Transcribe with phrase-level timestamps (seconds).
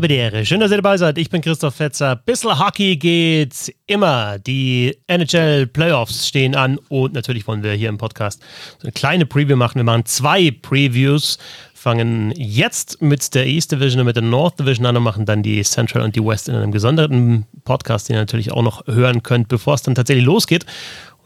[0.00, 0.46] Belvedere.
[0.46, 1.18] Schön, dass ihr dabei seid.
[1.18, 2.14] Ich bin Christoph Fetzer.
[2.14, 4.38] Bissl Hockey geht immer.
[4.38, 8.40] Die NHL Playoffs stehen an und natürlich wollen wir hier im Podcast
[8.78, 9.74] so eine kleine Preview machen.
[9.74, 11.38] Wir machen zwei Previews,
[11.74, 15.42] fangen jetzt mit der East Division und mit der North Division an und machen dann
[15.42, 19.24] die Central und die West in einem gesonderten Podcast, den ihr natürlich auch noch hören
[19.24, 20.64] könnt, bevor es dann tatsächlich losgeht.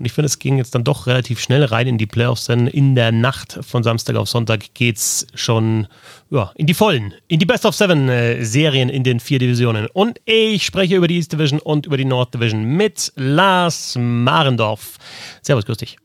[0.02, 2.66] Und ich finde, es ging jetzt dann doch relativ schnell rein in die Playoffs, denn
[2.66, 5.86] in der Nacht von Samstag auf Sonntag geht es schon
[6.28, 9.86] ja, in die Vollen, in die Best of Seven äh, Serien in den vier Divisionen.
[9.92, 14.98] Und ich spreche über die East Division und über die North Division mit Lars Marendorf.
[15.40, 15.96] Servus, grüß dich.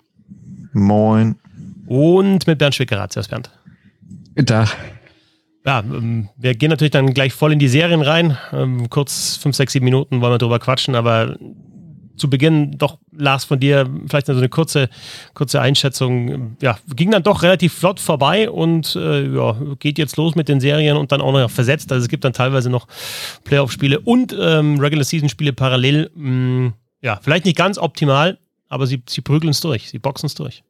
[0.74, 1.40] Moin.
[1.88, 3.14] Und mit Bernd Schwickerath.
[3.14, 3.50] Servus, Bernd.
[4.36, 4.78] Guten Tag.
[5.66, 8.38] Ja, ähm, wir gehen natürlich dann gleich voll in die Serien rein.
[8.54, 11.36] Ähm, kurz fünf, sechs, sieben Minuten wollen wir drüber quatschen, aber
[12.18, 14.90] zu Beginn doch, Lars, von dir vielleicht so eine kurze,
[15.34, 16.58] kurze Einschätzung.
[16.62, 20.60] Ja, ging dann doch relativ flott vorbei und äh, ja, geht jetzt los mit den
[20.60, 21.92] Serien und dann auch noch versetzt.
[21.92, 22.88] Also es gibt dann teilweise noch
[23.44, 26.12] Playoff-Spiele und ähm, Regular-Season-Spiele parallel.
[26.16, 30.28] Mh, mm, ja, vielleicht nicht ganz optimal, aber sie, sie prügeln es durch, sie boxen
[30.28, 30.64] es durch.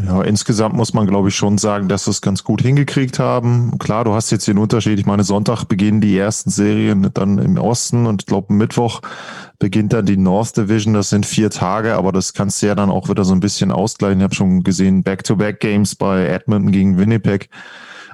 [0.00, 3.76] Ja, insgesamt muss man, glaube ich, schon sagen, dass wir es ganz gut hingekriegt haben.
[3.78, 5.00] Klar, du hast jetzt den Unterschied.
[5.00, 9.00] Ich meine, Sonntag beginnen die ersten Serien dann im Osten und ich glaube, Mittwoch
[9.58, 10.94] beginnt dann die North Division.
[10.94, 13.72] Das sind vier Tage, aber das kannst du ja dann auch wieder so ein bisschen
[13.72, 14.20] ausgleichen.
[14.20, 17.48] Ich habe schon gesehen, Back-to-Back-Games bei Edmonton gegen Winnipeg.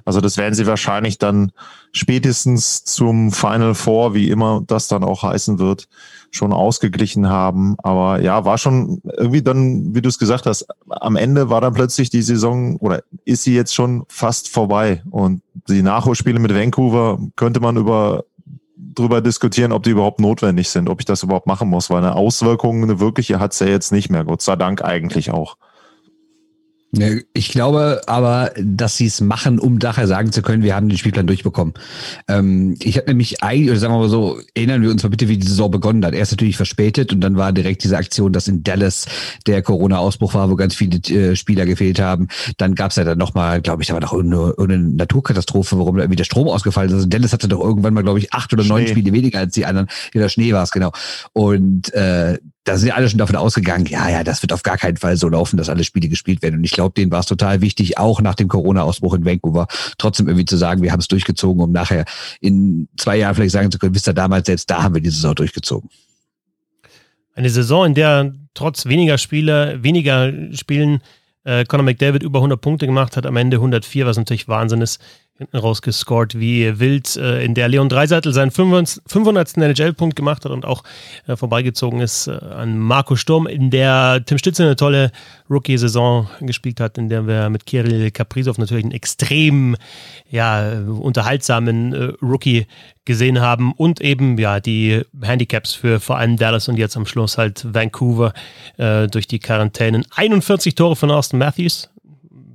[0.06, 1.52] Also das werden sie wahrscheinlich dann
[1.92, 5.88] spätestens zum Final Four, wie immer das dann auch heißen wird,
[6.36, 7.77] schon ausgeglichen haben.
[7.82, 11.74] Aber ja, war schon irgendwie dann, wie du es gesagt hast, am Ende war dann
[11.74, 15.02] plötzlich die Saison oder ist sie jetzt schon fast vorbei.
[15.10, 18.24] Und die Nachholspiele mit Vancouver könnte man über
[18.77, 22.14] drüber diskutieren, ob die überhaupt notwendig sind, ob ich das überhaupt machen muss, weil eine
[22.14, 24.24] Auswirkung, eine wirkliche hat's ja jetzt nicht mehr.
[24.24, 25.56] Gott sei Dank eigentlich auch.
[27.32, 30.98] Ich glaube aber, dass sie es machen, um daher sagen zu können, wir haben den
[30.98, 31.74] Spielplan durchbekommen.
[32.28, 35.28] Ähm, ich habe nämlich eigentlich, oder sagen wir mal so, erinnern wir uns mal bitte,
[35.28, 36.14] wie die Saison begonnen hat.
[36.14, 39.06] Erst natürlich verspätet und dann war direkt diese Aktion, dass in Dallas
[39.46, 42.28] der Corona-Ausbruch war, wo ganz viele äh, Spieler gefehlt haben.
[42.58, 45.96] Dann gab es ja dann nochmal, glaube ich, da war noch irgendeine, irgendeine Naturkatastrophe, warum
[45.96, 46.94] da irgendwie der Strom ausgefallen ist.
[46.94, 48.72] Also Dallas hatte doch irgendwann mal, glaube ich, acht oder Schnee.
[48.72, 49.88] neun Spiele weniger als die anderen.
[50.12, 50.92] Ja, der Schnee war es, genau.
[51.33, 54.97] Und äh, da sind alle schon davon ausgegangen, ja, ja, das wird auf gar keinen
[54.97, 56.57] Fall so laufen, dass alle Spiele gespielt werden.
[56.57, 59.67] Und ich glaube, denen war es total wichtig, auch nach dem Corona-Ausbruch in Vancouver,
[59.98, 62.07] trotzdem irgendwie zu sagen, wir haben es durchgezogen, um nachher
[62.41, 65.11] in zwei Jahren vielleicht sagen zu können, wisst ihr, damals, selbst da haben wir die
[65.11, 65.91] Saison durchgezogen.
[67.35, 71.02] Eine Saison, in der trotz weniger Spiele, weniger Spielen
[71.45, 75.01] äh, Conor McDavid über 100 Punkte gemacht hat, am Ende 104, was natürlich Wahnsinn ist
[75.36, 79.56] hinten rausgescored wie wild, äh, in der Leon Dreiseitel seinen 500.
[79.56, 80.84] NHL-Punkt gemacht hat und auch
[81.27, 85.11] äh, vorbeigezogen ist äh, an Marco Sturm, in der Tim Stütze eine tolle
[85.50, 89.77] Rookie-Saison gespielt hat, in der wir mit Kirill Kaprizov natürlich einen extrem
[90.30, 92.66] ja, unterhaltsamen Rookie
[93.05, 97.36] gesehen haben und eben ja die Handicaps für vor allem Dallas und jetzt am Schluss
[97.36, 98.33] halt Vancouver
[98.77, 100.06] durch die Quarantänen.
[100.14, 101.90] 41 Tore von Austin Matthews,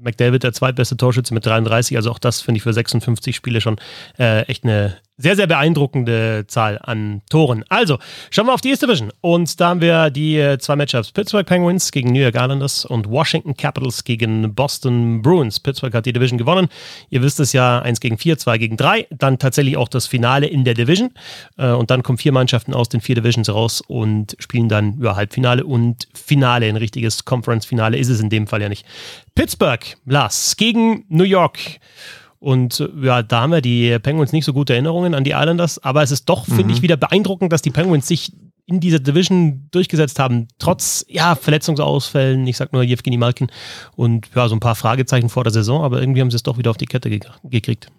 [0.02, 3.78] McDavid der zweitbeste Torschütze mit 33, also auch das finde ich für 56 Spiele schon
[4.18, 7.66] äh, echt eine sehr, sehr beeindruckende Zahl an Toren.
[7.68, 8.00] Also,
[8.32, 9.12] schauen wir auf die East Division.
[9.22, 11.12] Und da haben wir die äh, zwei Matchups.
[11.12, 15.60] Pittsburgh Penguins gegen New York Islanders und Washington Capitals gegen Boston Bruins.
[15.60, 16.70] Pittsburgh hat die Division gewonnen.
[17.10, 19.08] Ihr wisst es ja, 1 gegen 4, 2 gegen 3.
[19.12, 21.12] Dann tatsächlich auch das Finale in der Division.
[21.58, 25.18] Äh, und dann kommen vier Mannschaften aus den vier Divisions raus und spielen dann ja,
[25.18, 26.68] Halbfinale und Finale.
[26.68, 28.86] Ein richtiges Conference-Finale ist es in dem Fall ja nicht.
[29.36, 31.60] Pittsburgh, Lars, gegen New York.
[32.40, 35.84] Und äh, ja, da haben wir die Penguins nicht so gute Erinnerungen an die Islanders,
[35.84, 36.54] aber es ist doch, mhm.
[36.54, 38.32] finde ich, wieder beeindruckend, dass die Penguins sich
[38.66, 43.48] in dieser Division durchgesetzt haben, trotz ja, Verletzungsausfällen, ich sag nur Jevgeny Malkin
[43.96, 46.60] und ja, so ein paar Fragezeichen vor der Saison, aber irgendwie haben sie es doch
[46.60, 47.92] wieder auf die Kette ge gekriegt.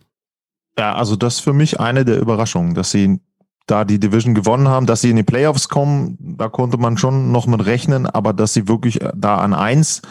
[0.79, 3.21] Ja, also das ist für mich eine der Überraschungen, dass sie
[3.67, 7.31] da die Division gewonnen haben, dass sie in die Playoffs kommen, da konnte man schon
[7.31, 10.03] noch mit rechnen, aber dass sie wirklich äh, da an eins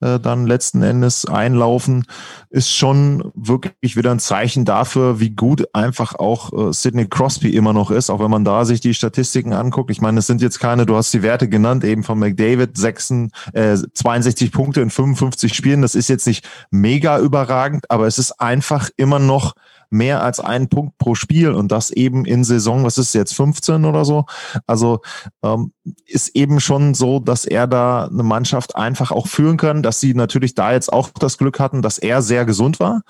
[0.00, 2.04] äh, dann letzten Endes einlaufen,
[2.50, 7.72] ist schon wirklich wieder ein Zeichen dafür, wie gut einfach auch äh, Sidney Crosby immer
[7.72, 9.90] noch ist, auch wenn man da sich die Statistiken anguckt.
[9.90, 13.10] Ich meine, es sind jetzt keine, du hast die Werte genannt, eben von McDavid, 6,
[13.54, 18.32] äh, 62 Punkte in 55 Spielen, das ist jetzt nicht mega überragend, aber es ist
[18.40, 19.54] einfach immer noch
[19.90, 23.84] mehr als einen Punkt pro Spiel und das eben in Saison, was ist jetzt 15
[23.84, 24.24] oder so.
[24.66, 25.00] Also
[25.42, 25.72] ähm,
[26.06, 30.14] ist eben schon so, dass er da eine Mannschaft einfach auch führen kann, dass sie
[30.14, 33.02] natürlich da jetzt auch das Glück hatten, dass er sehr gesund war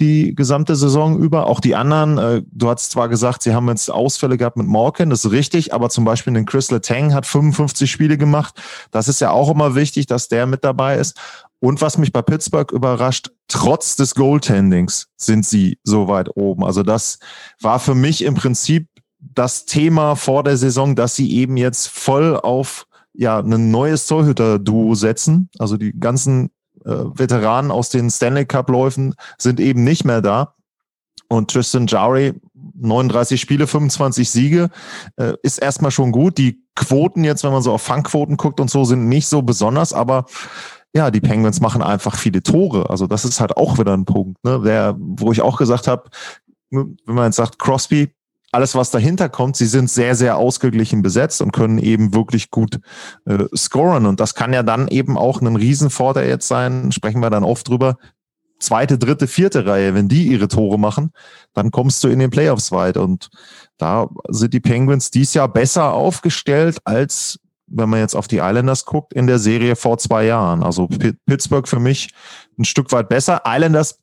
[0.00, 1.46] die gesamte Saison über.
[1.46, 5.10] Auch die anderen, äh, du hast zwar gesagt, sie haben jetzt Ausfälle gehabt mit Morgan,
[5.10, 8.60] das ist richtig, aber zum Beispiel den Chris Letang hat 55 Spiele gemacht.
[8.90, 11.18] Das ist ja auch immer wichtig, dass der mit dabei ist.
[11.62, 16.64] Und was mich bei Pittsburgh überrascht, trotz des Goaltendings sind sie so weit oben.
[16.64, 17.20] Also das
[17.60, 18.88] war für mich im Prinzip
[19.20, 24.96] das Thema vor der Saison, dass sie eben jetzt voll auf ja ein neues Torhüter-Duo
[24.96, 25.50] setzen.
[25.60, 26.50] Also die ganzen
[26.84, 30.56] äh, Veteranen aus den Stanley Cup-Läufen sind eben nicht mehr da.
[31.28, 32.34] Und Tristan Jari,
[32.74, 34.68] 39 Spiele, 25 Siege,
[35.16, 36.38] äh, ist erstmal schon gut.
[36.38, 39.92] Die Quoten jetzt, wenn man so auf Fangquoten guckt und so, sind nicht so besonders,
[39.92, 40.26] aber
[40.94, 42.90] ja, die Penguins machen einfach viele Tore.
[42.90, 44.60] Also das ist halt auch wieder ein Punkt, ne?
[44.64, 46.10] Der, wo ich auch gesagt habe,
[46.70, 48.14] wenn man jetzt sagt, Crosby,
[48.52, 52.80] alles, was dahinter kommt, sie sind sehr, sehr ausgeglichen besetzt und können eben wirklich gut
[53.24, 54.04] äh, scoren.
[54.04, 57.66] Und das kann ja dann eben auch ein Riesenvorteil jetzt sein, sprechen wir dann oft
[57.66, 57.96] drüber.
[58.58, 61.12] Zweite, dritte, vierte Reihe, wenn die ihre Tore machen,
[61.54, 62.98] dann kommst du in den Playoffs weit.
[62.98, 63.30] Und
[63.78, 67.40] da sind die Penguins dies Jahr besser aufgestellt als
[67.74, 70.62] wenn man jetzt auf die Islanders guckt, in der Serie vor zwei Jahren.
[70.62, 70.88] Also
[71.26, 72.12] Pittsburgh für mich
[72.58, 73.42] ein Stück weit besser.
[73.46, 73.98] Islanders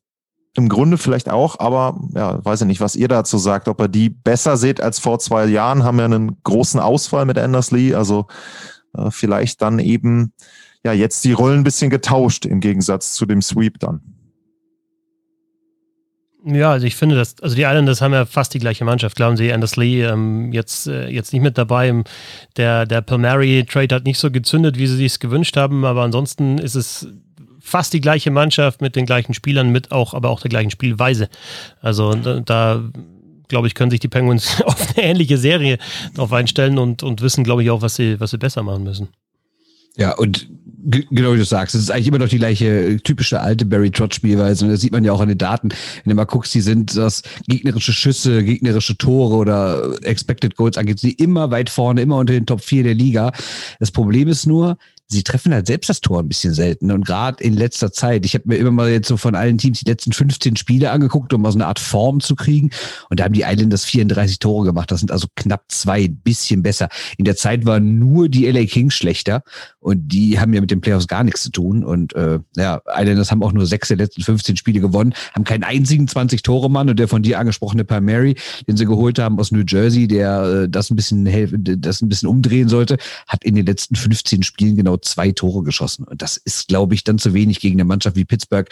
[0.55, 3.87] im Grunde vielleicht auch, aber ja, weiß ich nicht, was ihr dazu sagt, ob ihr
[3.87, 7.93] die besser seht als vor zwei Jahren, haben ja einen großen Ausfall mit Anders Lee,
[7.93, 8.25] also
[8.97, 10.33] äh, vielleicht dann eben
[10.83, 14.08] ja jetzt die Rollen ein bisschen getauscht im Gegensatz zu dem Sweep dann.
[16.45, 19.17] Ja, also ich finde, dass, also die Islanders haben ja fast die gleiche Mannschaft.
[19.17, 22.03] Glauben Sie, Anders Lee ähm, jetzt, äh, jetzt nicht mit dabei.
[22.55, 26.75] Der, der Palmieri-Trade hat nicht so gezündet, wie sie sich gewünscht haben, aber ansonsten ist
[26.75, 27.07] es
[27.59, 31.29] fast die gleiche Mannschaft mit den gleichen Spielern, mit auch, aber auch der gleichen Spielweise.
[31.81, 32.83] Also da, da
[33.49, 35.77] glaube ich, können sich die Penguins auf eine ähnliche Serie
[36.15, 39.09] drauf einstellen und, und wissen, glaube ich, auch, was sie, was sie besser machen müssen.
[39.97, 40.47] Ja, und
[40.83, 44.15] genau wie du sagst, es ist eigentlich immer noch die gleiche typische alte Barry Trotz
[44.15, 45.69] Spielweise und das sieht man ja auch an den Daten.
[45.69, 50.99] Wenn du mal guckst, die sind das gegnerische Schüsse, gegnerische Tore oder Expected Goals angeht,
[50.99, 53.31] sie immer weit vorne, immer unter den Top 4 der Liga.
[53.79, 54.77] Das Problem ist nur,
[55.11, 56.91] sie treffen halt selbst das Tor ein bisschen selten.
[56.91, 59.79] Und gerade in letzter Zeit, ich habe mir immer mal jetzt so von allen Teams
[59.79, 62.69] die letzten 15 Spiele angeguckt, um mal so eine Art Form zu kriegen.
[63.09, 64.91] Und da haben die Islanders 34 Tore gemacht.
[64.91, 66.89] Das sind also knapp zwei, bisschen besser.
[67.17, 69.41] In der Zeit waren nur die LA Kings schlechter.
[69.79, 71.83] Und die haben ja mit den Playoffs gar nichts zu tun.
[71.83, 75.63] Und äh, ja, Islanders haben auch nur sechs der letzten 15 Spiele gewonnen, haben keinen
[75.63, 76.87] einzigen 20-Tore-Mann.
[76.87, 78.35] Und der von dir angesprochene Palmieri,
[78.67, 81.25] den sie geholt haben aus New Jersey, der äh, das ein bisschen
[81.81, 82.97] das ein bisschen umdrehen sollte,
[83.27, 86.03] hat in den letzten 15 Spielen genau zwei Tore geschossen.
[86.05, 88.69] Und das ist, glaube ich, dann zu wenig gegen eine Mannschaft wie Pittsburgh,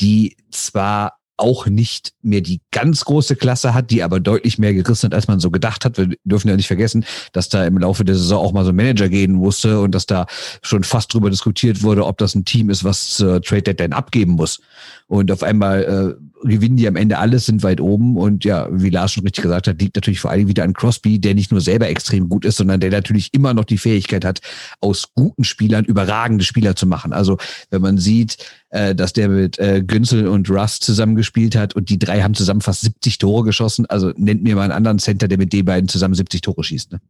[0.00, 5.06] die zwar auch nicht mehr die ganz große Klasse hat, die aber deutlich mehr gerissen
[5.06, 5.96] hat, als man so gedacht hat.
[5.96, 8.76] Wir dürfen ja nicht vergessen, dass da im Laufe der Saison auch mal so ein
[8.76, 10.26] Manager gehen musste und dass da
[10.62, 14.32] schon fast drüber diskutiert wurde, ob das ein Team ist, was zur Trade Deadline abgeben
[14.32, 14.60] muss.
[15.06, 18.16] Und auf einmal äh, gewinnen die am Ende alles, sind weit oben.
[18.16, 21.18] Und ja, wie Lars schon richtig gesagt hat, liegt natürlich vor allem wieder an Crosby,
[21.18, 24.40] der nicht nur selber extrem gut ist, sondern der natürlich immer noch die Fähigkeit hat,
[24.80, 27.12] aus guten Spielern überragende Spieler zu machen.
[27.12, 27.38] Also
[27.70, 28.36] wenn man sieht,
[28.70, 32.60] äh, dass der mit äh, Günzel und Russ zusammengespielt hat und die drei haben zusammen
[32.60, 33.86] fast 70 Tore geschossen.
[33.86, 36.92] Also nennt mir mal einen anderen Center, der mit den beiden zusammen 70 Tore schießt.
[36.92, 37.00] Ne?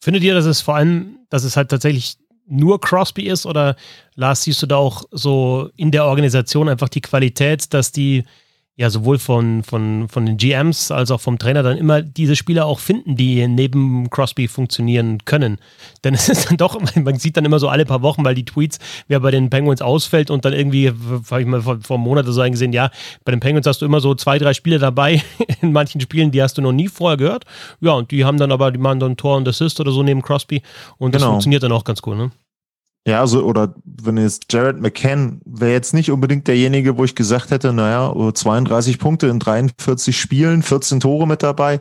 [0.00, 2.16] Findet ihr, dass es vor allem, dass es halt tatsächlich
[2.46, 3.76] nur Crosby ist oder
[4.14, 8.24] Lars, siehst du da auch so in der Organisation einfach die Qualität, dass die
[8.82, 12.66] ja sowohl von, von, von den GMs als auch vom Trainer dann immer diese Spieler
[12.66, 15.58] auch finden, die neben Crosby funktionieren können.
[16.02, 18.44] Denn es ist dann doch, man sieht dann immer so alle paar Wochen, weil die
[18.44, 20.88] Tweets, wer bei den Penguins ausfällt und dann irgendwie,
[21.30, 22.90] habe ich mal vor, vor einem Monat so gesehen, ja,
[23.24, 25.22] bei den Penguins hast du immer so zwei, drei Spiele dabei
[25.62, 27.44] in manchen Spielen, die hast du noch nie vorher gehört.
[27.80, 30.22] Ja, und die haben dann aber, die machen dann Tor und Assist oder so neben
[30.22, 30.60] Crosby
[30.98, 31.34] und das genau.
[31.34, 32.32] funktioniert dann auch ganz gut, ne?
[33.06, 37.50] Ja, also, oder wenn jetzt Jared McCann wäre jetzt nicht unbedingt derjenige, wo ich gesagt
[37.50, 41.80] hätte, naja, 32 Punkte in 43 Spielen, 14 Tore mit dabei.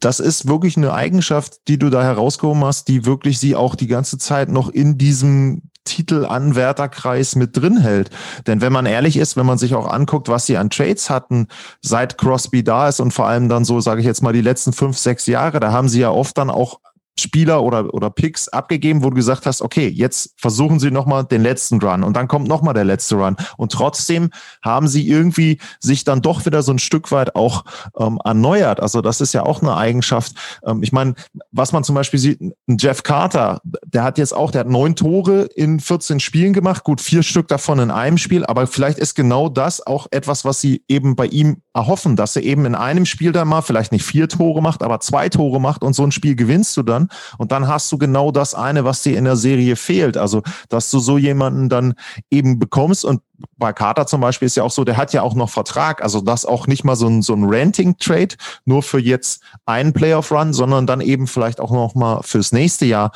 [0.00, 3.86] Das ist wirklich eine Eigenschaft, die du da herausgehoben hast, die wirklich sie auch die
[3.86, 8.08] ganze Zeit noch in diesem Titelanwärterkreis mit drin hält.
[8.46, 11.48] Denn wenn man ehrlich ist, wenn man sich auch anguckt, was sie an Trades hatten,
[11.82, 14.72] seit Crosby da ist und vor allem dann so, sage ich jetzt mal, die letzten
[14.72, 16.80] fünf, sechs Jahre, da haben sie ja oft dann auch
[17.20, 21.42] Spieler oder, oder Picks abgegeben, wo du gesagt hast, okay, jetzt versuchen sie nochmal den
[21.42, 23.36] letzten Run und dann kommt nochmal der letzte Run.
[23.56, 24.30] Und trotzdem
[24.62, 27.64] haben sie irgendwie sich dann doch wieder so ein Stück weit auch
[27.98, 28.80] ähm, erneuert.
[28.80, 30.32] Also das ist ja auch eine Eigenschaft.
[30.64, 31.14] Ähm, ich meine,
[31.50, 35.42] was man zum Beispiel sieht, Jeff Carter, der hat jetzt auch, der hat neun Tore
[35.54, 39.48] in 14 Spielen gemacht, gut, vier Stück davon in einem Spiel, aber vielleicht ist genau
[39.48, 43.32] das auch etwas, was sie eben bei ihm erhoffen, dass er eben in einem Spiel
[43.32, 46.34] dann mal vielleicht nicht vier Tore macht, aber zwei Tore macht und so ein Spiel
[46.34, 49.76] gewinnst du dann und dann hast du genau das eine, was dir in der Serie
[49.76, 50.16] fehlt.
[50.16, 51.94] Also, dass du so jemanden dann
[52.30, 53.20] eben bekommst und
[53.56, 56.20] bei Carter zum Beispiel ist ja auch so, der hat ja auch noch Vertrag, also
[56.20, 58.36] das auch nicht mal so ein, so ein Renting-Trade,
[58.66, 63.12] nur für jetzt einen Playoff-Run, sondern dann eben vielleicht auch noch mal fürs nächste Jahr.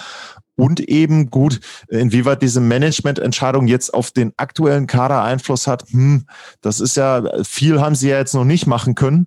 [0.56, 5.84] und eben gut, inwieweit diese Managemententscheidung jetzt auf den aktuellen Kader Einfluss hat.
[5.90, 6.26] Hm,
[6.60, 9.26] das ist ja, viel haben sie ja jetzt noch nicht machen können.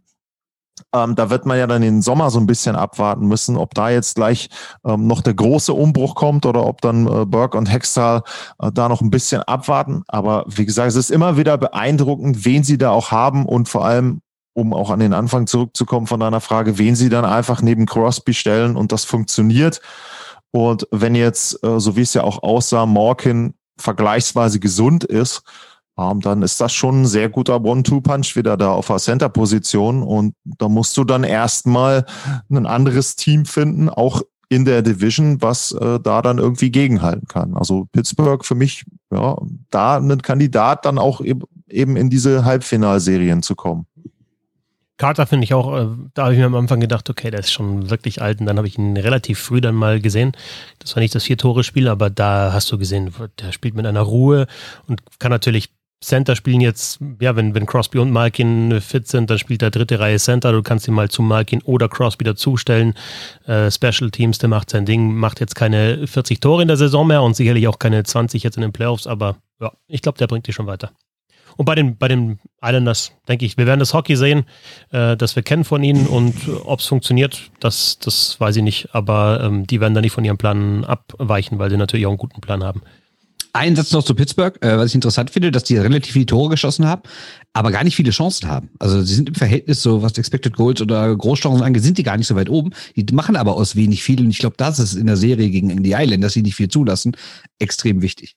[0.93, 3.89] Ähm, da wird man ja dann den Sommer so ein bisschen abwarten müssen, ob da
[3.89, 4.49] jetzt gleich
[4.85, 8.23] ähm, noch der große Umbruch kommt oder ob dann äh, Burke und Hextall
[8.59, 10.03] äh, da noch ein bisschen abwarten.
[10.07, 13.85] Aber wie gesagt, es ist immer wieder beeindruckend, wen sie da auch haben und vor
[13.85, 14.21] allem,
[14.53, 18.33] um auch an den Anfang zurückzukommen von deiner Frage, wen sie dann einfach neben Crosby
[18.33, 19.81] stellen und das funktioniert.
[20.51, 25.43] Und wenn jetzt, äh, so wie es ja auch aussah, Morkin vergleichsweise gesund ist,
[25.97, 30.03] ähm, dann ist das schon ein sehr guter One-Two-Punch wieder da auf der Center-Position.
[30.03, 32.05] Und da musst du dann erstmal
[32.49, 37.55] ein anderes Team finden, auch in der Division, was äh, da dann irgendwie gegenhalten kann.
[37.55, 39.37] Also Pittsburgh für mich, ja,
[39.69, 43.87] da ein Kandidat dann auch eben in diese Halbfinalserien zu kommen.
[44.97, 47.51] Carter finde ich auch, äh, da habe ich mir am Anfang gedacht, okay, der ist
[47.51, 50.31] schon wirklich alt und dann habe ich ihn relativ früh dann mal gesehen.
[50.79, 54.47] Das war nicht das Vier-Tore-Spiel, aber da hast du gesehen, der spielt mit einer Ruhe
[54.87, 59.39] und kann natürlich Center spielen jetzt, ja, wenn, wenn Crosby und Malkin fit sind, dann
[59.39, 60.51] spielt der dritte Reihe Center.
[60.51, 62.93] Du kannst ihn mal zu Malkin oder Crosby dazustellen.
[63.45, 67.07] Äh, Special Teams, der macht sein Ding, macht jetzt keine 40 Tore in der Saison
[67.07, 70.27] mehr und sicherlich auch keine 20 jetzt in den Playoffs, aber ja, ich glaube, der
[70.27, 70.91] bringt dich schon weiter.
[71.57, 74.45] Und bei den, bei den Islanders denke ich, wir werden das Hockey sehen,
[74.91, 78.89] äh, das wir kennen von ihnen und ob es funktioniert, das, das weiß ich nicht.
[78.93, 82.19] Aber ähm, die werden da nicht von ihrem Plan abweichen, weil sie natürlich auch einen
[82.19, 82.83] guten Plan haben.
[83.53, 86.49] Ein Satz noch zu Pittsburgh, äh, was ich interessant finde, dass die relativ viele Tore
[86.49, 87.01] geschossen haben,
[87.53, 88.69] aber gar nicht viele Chancen haben.
[88.79, 92.17] Also sie sind im Verhältnis so, was Expected Goals oder Großchancen angeht, sind die gar
[92.17, 92.71] nicht so weit oben.
[92.95, 95.83] Die machen aber aus wenig viel und ich glaube, das ist in der Serie gegen
[95.83, 97.15] die Island, dass sie nicht viel zulassen,
[97.59, 98.35] extrem wichtig.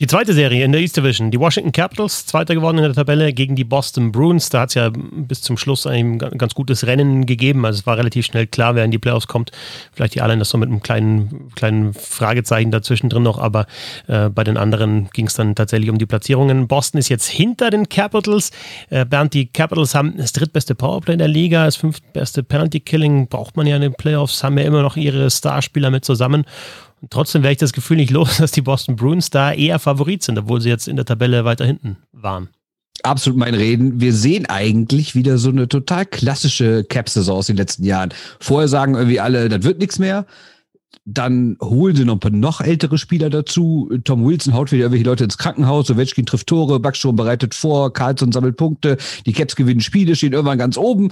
[0.00, 3.32] Die zweite Serie in der East Division, die Washington Capitals, zweiter geworden in der Tabelle
[3.32, 4.50] gegen die Boston Bruins.
[4.50, 7.64] Da hat es ja bis zum Schluss ein ganz gutes Rennen gegeben.
[7.64, 9.52] Also es war relativ schnell klar, wer in die Playoffs kommt.
[9.92, 13.66] Vielleicht die Islanders so mit einem kleinen, kleinen Fragezeichen dazwischen drin noch, aber
[14.08, 16.66] äh, bei den anderen ging es dann tatsächlich um die Platzierungen.
[16.66, 18.50] Boston ist jetzt hinter den Capitals.
[18.90, 23.28] Äh, Bernd, die Capitals haben das drittbeste Powerplay in der Liga, das fünftbeste Penalty Killing
[23.28, 26.46] braucht man ja in den Playoffs, haben ja immer noch ihre Starspieler mit zusammen.
[27.10, 30.38] Trotzdem werde ich das Gefühl nicht los, dass die Boston Bruins da eher Favorit sind,
[30.38, 32.48] obwohl sie jetzt in der Tabelle weiter hinten waren.
[33.02, 34.00] Absolut mein Reden.
[34.00, 38.14] Wir sehen eigentlich wieder so eine total klassische Cap-Saison aus den letzten Jahren.
[38.40, 40.26] Vorher sagen irgendwie alle, das wird nichts mehr.
[41.04, 43.90] Dann holen sie noch ein paar noch ältere Spieler dazu.
[44.04, 45.90] Tom Wilson haut wieder irgendwelche Leute ins Krankenhaus.
[45.90, 48.96] Ovechkin trifft Tore, Backstrom bereitet vor, Carlson sammelt Punkte.
[49.26, 51.10] Die Caps gewinnen Spiele, stehen irgendwann ganz oben.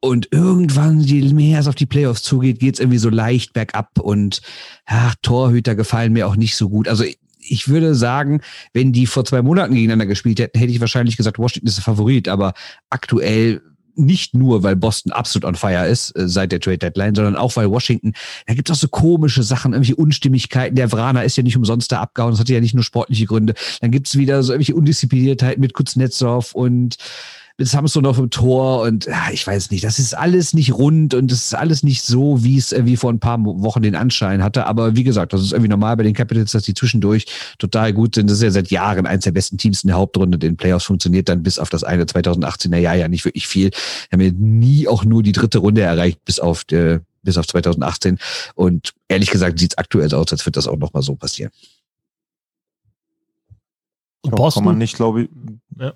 [0.00, 3.98] Und irgendwann, je mehr es auf die Playoffs zugeht, geht es irgendwie so leicht bergab
[3.98, 4.42] und
[4.86, 6.86] ach, Torhüter gefallen mir auch nicht so gut.
[6.86, 7.04] Also
[7.40, 8.40] ich würde sagen,
[8.72, 11.84] wenn die vor zwei Monaten gegeneinander gespielt hätten, hätte ich wahrscheinlich gesagt, Washington ist der
[11.84, 12.28] Favorit.
[12.28, 12.52] Aber
[12.90, 13.60] aktuell
[13.98, 17.56] nicht nur, weil Boston absolut on fire ist äh, seit der Trade Deadline, sondern auch,
[17.56, 18.12] weil Washington,
[18.46, 20.76] da gibt es auch so komische Sachen, irgendwelche Unstimmigkeiten.
[20.76, 23.54] Der Vraner ist ja nicht umsonst da abgehauen, das hatte ja nicht nur sportliche Gründe.
[23.80, 26.96] Dann gibt es wieder so irgendwelche Undiszipliniertheiten mit Kuznetsov und
[27.60, 30.72] Jetzt haben sie noch im Tor und ja, ich weiß nicht, das ist alles nicht
[30.74, 33.96] rund und das ist alles nicht so, wie es irgendwie vor ein paar Wochen den
[33.96, 34.66] Anschein hatte.
[34.66, 37.26] Aber wie gesagt, das ist irgendwie normal bei den Capitals, dass die zwischendurch
[37.58, 38.30] total gut sind.
[38.30, 40.38] Das ist ja seit Jahren eines der besten Teams in der Hauptrunde.
[40.38, 43.70] Den Playoffs funktioniert dann bis auf das eine 2018er Jahr ja nicht wirklich viel.
[43.70, 47.48] Wir haben ja nie auch nur die dritte Runde erreicht, bis auf, äh, bis auf
[47.48, 48.20] 2018.
[48.54, 51.50] Und ehrlich gesagt sieht es aktuell so aus, als wird das auch nochmal so passieren.
[54.20, 54.62] Und Boston?
[54.62, 55.28] Kann man nicht, glaube ich.
[55.76, 55.92] Ja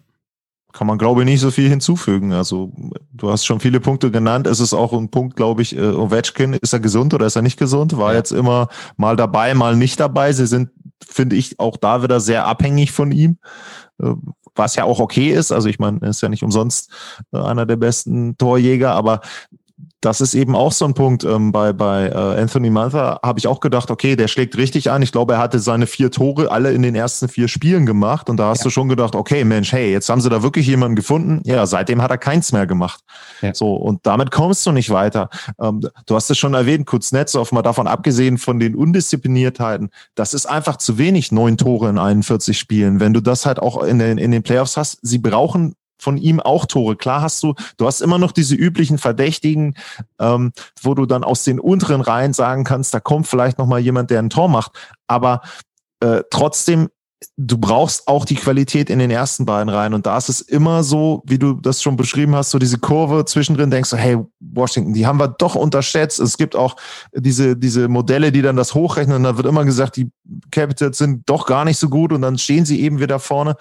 [0.73, 2.33] kann man, glaube ich, nicht so viel hinzufügen.
[2.33, 2.73] Also
[3.12, 4.47] du hast schon viele Punkte genannt.
[4.47, 7.43] Es ist auch ein Punkt, glaube ich, äh, Ovechkin, ist er gesund oder ist er
[7.43, 7.97] nicht gesund?
[7.97, 8.19] War ja.
[8.19, 10.33] jetzt immer mal dabei, mal nicht dabei.
[10.33, 10.71] Sie sind,
[11.05, 13.38] finde ich, auch da wieder sehr abhängig von ihm,
[14.00, 14.12] äh,
[14.55, 15.52] was ja auch okay ist.
[15.52, 16.91] Also ich meine, er ist ja nicht umsonst
[17.33, 19.21] äh, einer der besten Torjäger, aber
[20.03, 21.23] das ist eben auch so ein Punkt.
[21.25, 25.01] Ähm, bei bei äh, Anthony Mantha habe ich auch gedacht, okay, der schlägt richtig an.
[25.01, 28.29] Ich glaube, er hatte seine vier Tore alle in den ersten vier Spielen gemacht.
[28.29, 28.65] Und da hast ja.
[28.65, 31.41] du schon gedacht, okay, Mensch, hey, jetzt haben sie da wirklich jemanden gefunden.
[31.45, 33.01] Ja, seitdem hat er keins mehr gemacht.
[33.43, 33.55] Ja.
[33.55, 35.31] So, und damit kommst du nicht weiter.
[35.61, 40.47] Ähm, du hast es schon erwähnt, Kuznetsov, mal davon abgesehen von den Undiszipliniertheiten, das ist
[40.47, 42.99] einfach zu wenig, neun Tore in 41 Spielen.
[42.99, 46.41] Wenn du das halt auch in den, in den Playoffs hast, sie brauchen von ihm
[46.41, 46.97] auch Tore.
[46.97, 49.77] Klar hast du, du hast immer noch diese üblichen Verdächtigen,
[50.19, 53.79] ähm, wo du dann aus den unteren Reihen sagen kannst, da kommt vielleicht noch mal
[53.79, 54.73] jemand, der ein Tor macht.
[55.07, 55.43] Aber
[56.01, 56.89] äh, trotzdem
[57.37, 59.95] du brauchst auch die Qualität in den ersten beiden Reihen.
[59.95, 63.25] Und da ist es immer so, wie du das schon beschrieben hast, so diese Kurve
[63.25, 66.21] zwischendrin, denkst du, hey, Washington, die haben wir doch unterschätzt.
[66.21, 66.77] Es gibt auch
[67.15, 69.17] diese, diese Modelle, die dann das hochrechnen.
[69.17, 70.11] Und da wird immer gesagt, die
[70.51, 73.57] Capitals sind doch gar nicht so gut und dann stehen sie eben wieder vorne.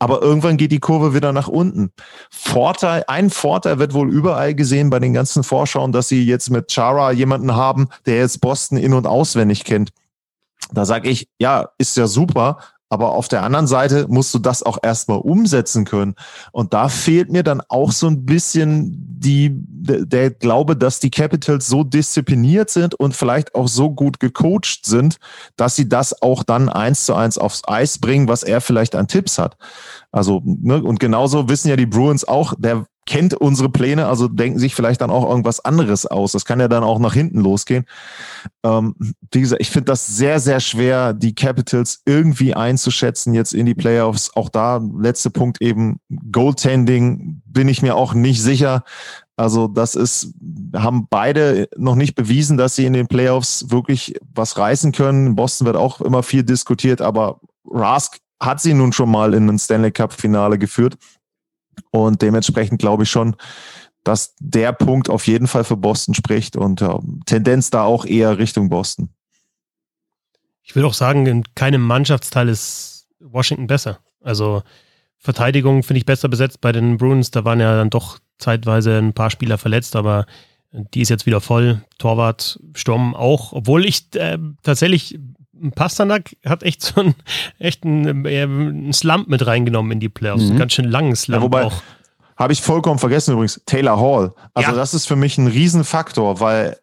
[0.00, 1.92] Aber irgendwann geht die Kurve wieder nach unten.
[2.30, 6.72] Vorteil, ein Vorteil wird wohl überall gesehen bei den ganzen Vorschauen, dass sie jetzt mit
[6.72, 9.90] Chara jemanden haben, der jetzt Boston in- und auswendig kennt.
[10.72, 12.58] Da sage ich, ja, ist ja super,
[12.90, 16.16] aber auf der anderen Seite musst du das auch erstmal umsetzen können.
[16.50, 21.68] Und da fehlt mir dann auch so ein bisschen die, der Glaube, dass die Capitals
[21.68, 25.18] so diszipliniert sind und vielleicht auch so gut gecoacht sind,
[25.56, 29.06] dass sie das auch dann eins zu eins aufs Eis bringen, was er vielleicht an
[29.06, 29.56] Tipps hat.
[30.10, 34.58] Also, ne, und genauso wissen ja die Bruins auch, der kennt unsere Pläne, also denken
[34.58, 36.32] sich vielleicht dann auch irgendwas anderes aus.
[36.32, 37.84] Das kann ja dann auch nach hinten losgehen.
[38.62, 38.94] Ähm,
[39.32, 43.74] wie gesagt, ich finde das sehr, sehr schwer, die Capitals irgendwie einzuschätzen jetzt in die
[43.74, 44.30] Playoffs.
[44.36, 48.84] Auch da, letzter Punkt eben, Goaltending bin ich mir auch nicht sicher.
[49.36, 50.34] Also das ist,
[50.76, 55.28] haben beide noch nicht bewiesen, dass sie in den Playoffs wirklich was reißen können.
[55.28, 59.48] In Boston wird auch immer viel diskutiert, aber Rask hat sie nun schon mal in
[59.48, 60.96] ein Stanley Cup Finale geführt.
[61.90, 63.36] Und dementsprechend glaube ich schon,
[64.04, 68.38] dass der Punkt auf jeden Fall für Boston spricht und ja, Tendenz da auch eher
[68.38, 69.10] Richtung Boston.
[70.62, 73.98] Ich will auch sagen, in keinem Mannschaftsteil ist Washington besser.
[74.22, 74.62] Also
[75.18, 77.30] Verteidigung finde ich besser besetzt bei den Bruins.
[77.30, 80.26] Da waren ja dann doch zeitweise ein paar Spieler verletzt, aber
[80.72, 81.84] die ist jetzt wieder voll.
[81.98, 85.18] Torwart, Sturm auch, obwohl ich äh, tatsächlich
[85.74, 87.14] Pasternak hat echt so einen
[87.58, 90.44] echten äh, einen Slump mit reingenommen in die Playoffs.
[90.44, 90.50] Mhm.
[90.50, 91.82] Einen ganz schön langen Slump ja, wobei, auch.
[92.36, 93.60] Habe ich vollkommen vergessen übrigens.
[93.66, 94.32] Taylor Hall.
[94.54, 94.76] Also ja.
[94.76, 96.78] das ist für mich ein Riesenfaktor, weil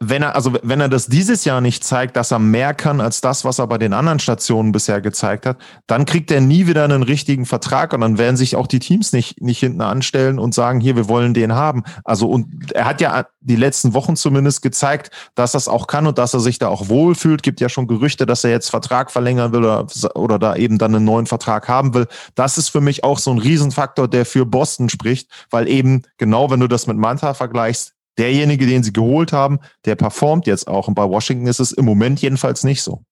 [0.00, 3.20] wenn er, also wenn er das dieses Jahr nicht zeigt, dass er mehr kann als
[3.20, 6.84] das, was er bei den anderen Stationen bisher gezeigt hat, dann kriegt er nie wieder
[6.84, 10.52] einen richtigen Vertrag und dann werden sich auch die Teams nicht, nicht hinten anstellen und
[10.52, 11.84] sagen, hier, wir wollen den haben.
[12.04, 16.06] Also, und er hat ja die letzten Wochen zumindest gezeigt, dass er es auch kann
[16.06, 17.42] und dass er sich da auch wohlfühlt.
[17.42, 20.94] Gibt ja schon Gerüchte, dass er jetzt Vertrag verlängern will oder, oder da eben dann
[20.94, 22.08] einen neuen Vertrag haben will.
[22.34, 26.50] Das ist für mich auch so ein Riesenfaktor, der für Boston spricht, weil eben genau,
[26.50, 30.88] wenn du das mit Manta vergleichst, derjenige, den sie geholt haben, der performt jetzt auch.
[30.88, 33.04] Und bei Washington ist es im Moment jedenfalls nicht so.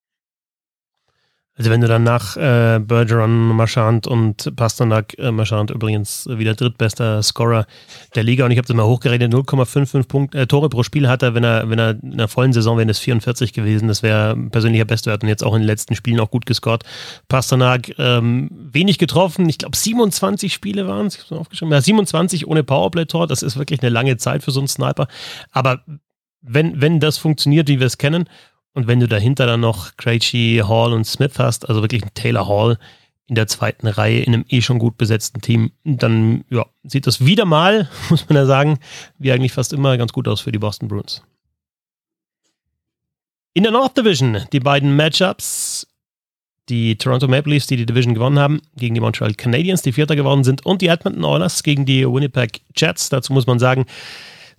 [1.60, 7.22] Also wenn du dann nach äh, Bergeron, Marchand und Pasternak, äh, Marchand übrigens wieder drittbester
[7.22, 7.66] Scorer
[8.14, 8.46] der Liga.
[8.46, 11.44] Und ich habe es mal hochgerechnet, 0,55 Punkte, äh, Tore pro Spiel hat er, wenn
[11.44, 15.22] er, wenn er in der vollen Saison wären es 44 gewesen, das wäre persönlicher Bestwert.
[15.22, 16.82] Und jetzt auch in den letzten Spielen auch gut gescored.
[17.28, 22.46] Pasternak ähm, wenig getroffen, ich glaube 27 Spiele waren es, ich habe aufgeschrieben, ja 27
[22.46, 25.08] ohne Powerplay-Tor, das ist wirklich eine lange Zeit für so einen Sniper,
[25.52, 25.84] aber
[26.40, 28.30] wenn, wenn das funktioniert, wie wir es kennen
[28.72, 32.48] und wenn du dahinter dann noch Krejci, Hall und Smith hast, also wirklich ein Taylor
[32.48, 32.78] Hall
[33.26, 37.24] in der zweiten Reihe in einem eh schon gut besetzten Team, dann ja, sieht das
[37.24, 38.78] wieder mal, muss man ja sagen,
[39.18, 41.22] wie eigentlich fast immer ganz gut aus für die Boston Bruins.
[43.52, 45.86] In der North Division die beiden Matchups.
[46.68, 50.14] Die Toronto Maple Leafs, die die Division gewonnen haben, gegen die Montreal Canadiens, die Vierter
[50.14, 53.08] geworden sind, und die Edmonton Oilers gegen die Winnipeg Jets.
[53.08, 53.86] Dazu muss man sagen,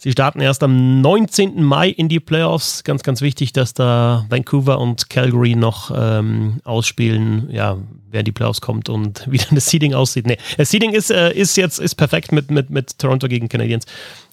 [0.03, 1.61] Sie starten erst am 19.
[1.61, 2.83] Mai in die Playoffs.
[2.83, 7.77] Ganz, ganz wichtig, dass da Vancouver und Calgary noch ähm, ausspielen, ja,
[8.09, 10.25] wer in die Playoffs kommt und wie dann das Seeding aussieht.
[10.25, 13.85] Nee, das Seeding ist, äh, ist jetzt ist perfekt mit, mit, mit Toronto gegen Canadiens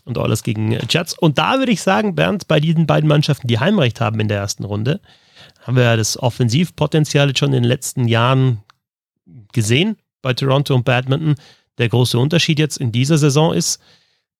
[0.07, 1.13] und alles gegen Jets.
[1.19, 4.39] Und da würde ich sagen, Bernd, bei diesen beiden Mannschaften, die Heimrecht haben in der
[4.39, 5.03] ersten Runde,
[5.67, 8.63] haben wir ja das Offensivpotenzial schon in den letzten Jahren
[9.53, 11.35] gesehen bei Toronto und Badminton.
[11.77, 13.83] Der große Unterschied jetzt in dieser Saison ist,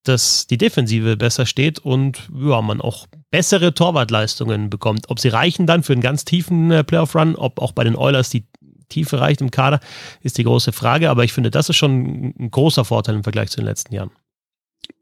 [0.03, 5.09] dass die Defensive besser steht und ja, man auch bessere Torwartleistungen bekommt.
[5.09, 8.29] Ob sie reichen dann für einen ganz tiefen äh, Playoff-Run, ob auch bei den Oilers
[8.29, 8.45] die
[8.87, 9.79] Tiefe reicht im Kader,
[10.21, 11.09] ist die große Frage.
[11.09, 14.11] Aber ich finde, das ist schon ein großer Vorteil im Vergleich zu den letzten Jahren.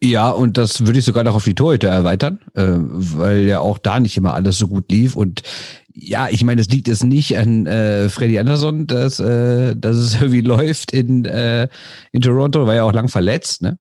[0.01, 3.77] Ja, und das würde ich sogar noch auf die Torhüter erweitern, äh, weil ja auch
[3.77, 5.15] da nicht immer alles so gut lief.
[5.15, 5.43] Und
[5.93, 10.15] ja, ich meine, es liegt jetzt nicht an äh, Freddy Anderson, dass, äh, dass es
[10.21, 11.67] irgendwie läuft in, äh,
[12.12, 13.62] in Toronto, war ja auch lang verletzt.
[13.62, 13.79] Ne?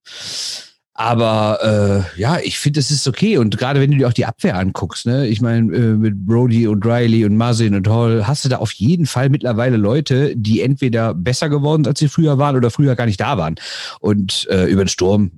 [0.99, 3.37] Aber äh, ja, ich finde, es ist okay.
[3.37, 6.67] Und gerade wenn du dir auch die Abwehr anguckst, ne, ich meine, äh, mit Brody
[6.67, 10.63] und Riley und Mazin und Hall, hast du da auf jeden Fall mittlerweile Leute, die
[10.63, 13.57] entweder besser geworden sind, als sie früher waren oder früher gar nicht da waren.
[14.01, 15.33] Und äh, über den Sturm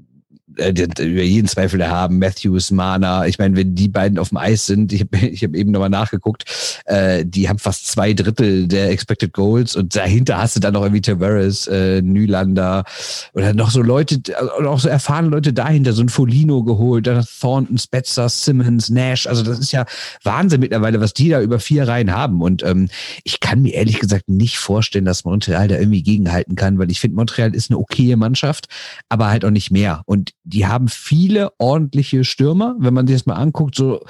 [0.59, 3.27] äh, über jeden Zweifel haben, Matthews, Mana.
[3.27, 5.91] Ich meine, wenn die beiden auf dem Eis sind, ich habe ich hab eben nochmal
[5.91, 6.45] nachgeguckt,
[6.87, 10.83] äh, die haben fast zwei Drittel der Expected Goals und dahinter hast du dann noch
[10.83, 12.85] irgendwie Tavares, äh, Nylander
[13.35, 14.21] oder noch so Leute,
[14.59, 19.27] oder auch so erfahrene Leute dahinter, so ein Folino geholt, dann Thornton, Spetzer, Simmons, Nash.
[19.27, 19.87] Also das ist ja
[20.23, 22.43] Wahnsinn mittlerweile, was die da über vier Reihen haben.
[22.43, 22.89] Und ähm,
[23.25, 27.01] ich kann mir ehrlich gesagt nicht vorstellen, dass Montreal da irgendwie gegenhalten kann, weil ich
[27.01, 28.69] finde, Montreal ist eine okaye Mannschaft,
[29.09, 30.03] aber halt auch nicht mehr.
[30.07, 32.77] Und die haben viele ordentliche Stürmer.
[32.79, 34.01] Wenn man sich das mal anguckt, so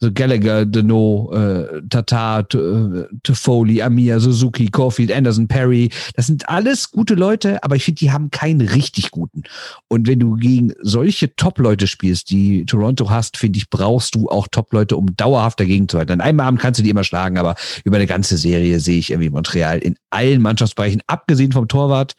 [0.00, 5.90] so Gallagher, Deneau, äh, Tata, äh, Toffoli, Amir, Suzuki, Caulfield, Anderson, Perry.
[6.14, 9.44] Das sind alles gute Leute, aber ich finde, die haben keinen richtig guten.
[9.88, 14.48] Und wenn du gegen solche Top-Leute spielst, die Toronto hast, finde ich, brauchst du auch
[14.48, 16.12] Top-Leute, um dauerhaft dagegen zu halten.
[16.12, 17.54] An einem Abend kannst du die immer schlagen, aber
[17.84, 22.14] über eine ganze Serie sehe ich irgendwie Montreal in allen Mannschaftsbereichen, abgesehen vom Torwart,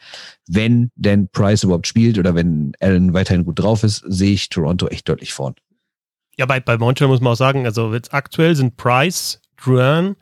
[0.47, 4.87] wenn denn Price überhaupt spielt oder wenn Allen weiterhin gut drauf ist, sehe ich Toronto
[4.87, 5.55] echt deutlich vorn.
[6.37, 10.15] Ja, bei, bei Montreal muss man auch sagen, also jetzt aktuell sind Price, Drouin,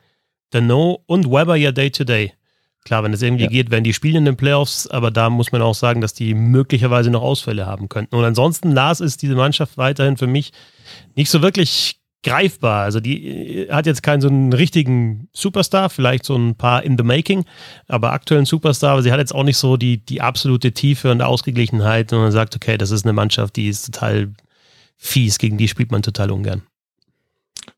[0.51, 2.25] Dano und Weber ja Day-to-Day.
[2.27, 2.43] -Day.
[2.85, 3.49] Klar, wenn es irgendwie ja.
[3.49, 6.33] geht, werden die spielen in den Playoffs, aber da muss man auch sagen, dass die
[6.33, 8.15] möglicherweise noch Ausfälle haben könnten.
[8.15, 10.51] Und ansonsten, Lars, ist diese Mannschaft weiterhin für mich
[11.15, 12.83] nicht so wirklich greifbar.
[12.83, 17.03] Also die hat jetzt keinen so einen richtigen Superstar, vielleicht so ein paar in the
[17.03, 17.45] making,
[17.87, 21.11] aber aktuell ein Superstar, aber sie hat jetzt auch nicht so die, die absolute Tiefe
[21.11, 24.33] und Ausgeglichenheit und man sagt, okay, das ist eine Mannschaft, die ist total
[24.97, 26.63] fies, gegen die spielt man total ungern.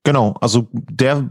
[0.03, 1.27] Genau, also der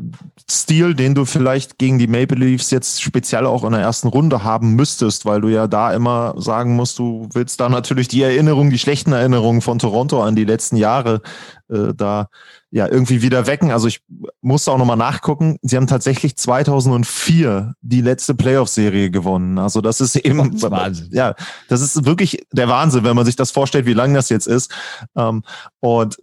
[0.51, 4.43] Stil, den du vielleicht gegen die Maple Leafs jetzt speziell auch in der ersten Runde
[4.43, 8.71] haben müsstest, weil du ja da immer sagen musst, du willst da natürlich die Erinnerungen,
[8.71, 11.23] die schlechten Erinnerungen von Toronto an die letzten Jahre
[11.69, 12.29] äh, da
[12.75, 13.71] ja irgendwie wieder wecken.
[13.71, 14.01] Also ich
[14.41, 15.59] musste auch nochmal nachgucken.
[15.63, 19.59] Sie haben tatsächlich 2004 die letzte Playoff-Serie gewonnen.
[19.59, 21.09] Also das ist eben, das ist Wahnsinn.
[21.13, 21.37] ja,
[21.69, 24.75] das ist wirklich der Wahnsinn, wenn man sich das vorstellt, wie lang das jetzt ist.
[25.15, 25.45] Ähm,
[25.79, 26.19] und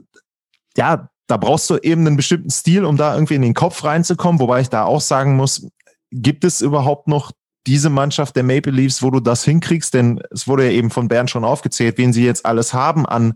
[0.76, 4.42] ja, da brauchst du eben einen bestimmten Stil, um da irgendwie in den Kopf reinzukommen.
[4.42, 5.66] Wobei ich da auch sagen muss,
[6.12, 7.32] gibt es überhaupt noch
[7.68, 11.08] diese Mannschaft der Maple Leafs, wo du das hinkriegst, denn es wurde ja eben von
[11.08, 13.36] Bernd schon aufgezählt, wen sie jetzt alles haben an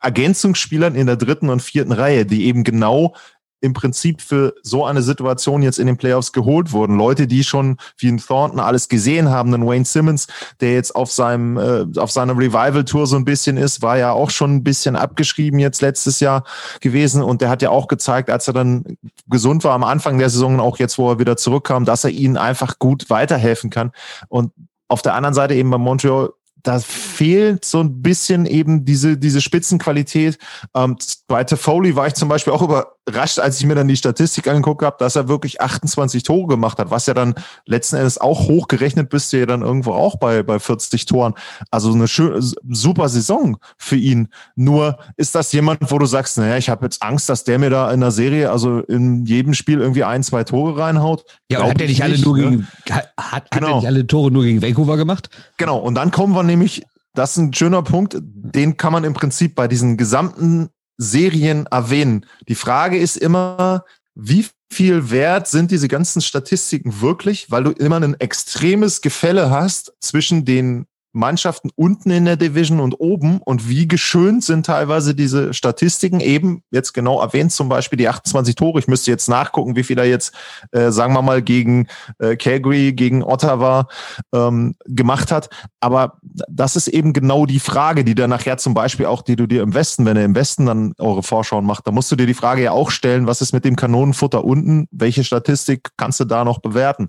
[0.00, 3.14] Ergänzungsspielern in der dritten und vierten Reihe, die eben genau
[3.62, 6.98] im Prinzip für so eine Situation jetzt in den Playoffs geholt wurden.
[6.98, 10.26] Leute, die schon wie ein Thornton alles gesehen haben, einen Wayne Simmons,
[10.60, 14.12] der jetzt auf seinem äh, auf seiner Revival Tour so ein bisschen ist, war ja
[14.12, 16.44] auch schon ein bisschen abgeschrieben jetzt letztes Jahr
[16.80, 18.98] gewesen und der hat ja auch gezeigt, als er dann
[19.28, 22.36] gesund war am Anfang der Saison, auch jetzt, wo er wieder zurückkam, dass er ihnen
[22.36, 23.92] einfach gut weiterhelfen kann.
[24.28, 24.52] Und
[24.88, 26.30] auf der anderen Seite eben bei Montreal
[26.62, 30.38] da fehlt so ein bisschen eben diese, diese Spitzenqualität.
[30.74, 30.96] Ähm,
[31.26, 32.62] bei Foley war ich zum Beispiel auch
[33.06, 36.78] überrascht, als ich mir dann die Statistik angeguckt habe, dass er wirklich 28 Tore gemacht
[36.78, 37.34] hat, was ja dann
[37.66, 41.34] letzten Endes auch hochgerechnet bist du ja dann irgendwo auch bei, bei 40 Toren.
[41.70, 44.28] Also eine schöne, super Saison für ihn.
[44.54, 47.70] Nur ist das jemand, wo du sagst, naja, ich habe jetzt Angst, dass der mir
[47.70, 51.24] da in der Serie, also in jedem Spiel irgendwie ein, zwei Tore reinhaut.
[51.50, 52.50] Ja, und hat er nicht alle nur ne?
[52.50, 53.68] gegen, hat, hat genau.
[53.68, 55.28] er nicht alle Tore nur gegen Vancouver gemacht?
[55.56, 55.78] Genau.
[55.78, 56.84] Und dann kommen wir nämlich,
[57.14, 60.70] das ist ein schöner Punkt, den kann man im Prinzip bei diesen gesamten
[61.02, 62.26] Serien erwähnen.
[62.48, 63.84] Die Frage ist immer,
[64.14, 69.92] wie viel wert sind diese ganzen Statistiken wirklich, weil du immer ein extremes Gefälle hast
[70.00, 75.52] zwischen den Mannschaften unten in der Division und oben und wie geschönt sind teilweise diese
[75.54, 76.20] Statistiken.
[76.20, 78.78] Eben jetzt genau erwähnt zum Beispiel die 28 Tore.
[78.78, 80.34] Ich müsste jetzt nachgucken wie viel er jetzt
[80.72, 83.88] äh, sagen wir mal gegen äh, Calgary gegen Ottawa
[84.32, 85.50] ähm, gemacht hat.
[85.80, 89.46] Aber das ist eben genau die Frage die dann nachher zum Beispiel auch die du
[89.46, 92.26] dir im Westen wenn er im Westen dann eure Vorschauen macht da musst du dir
[92.26, 94.88] die Frage ja auch stellen was ist mit dem Kanonenfutter unten?
[94.90, 97.08] Welche Statistik kannst du da noch bewerten?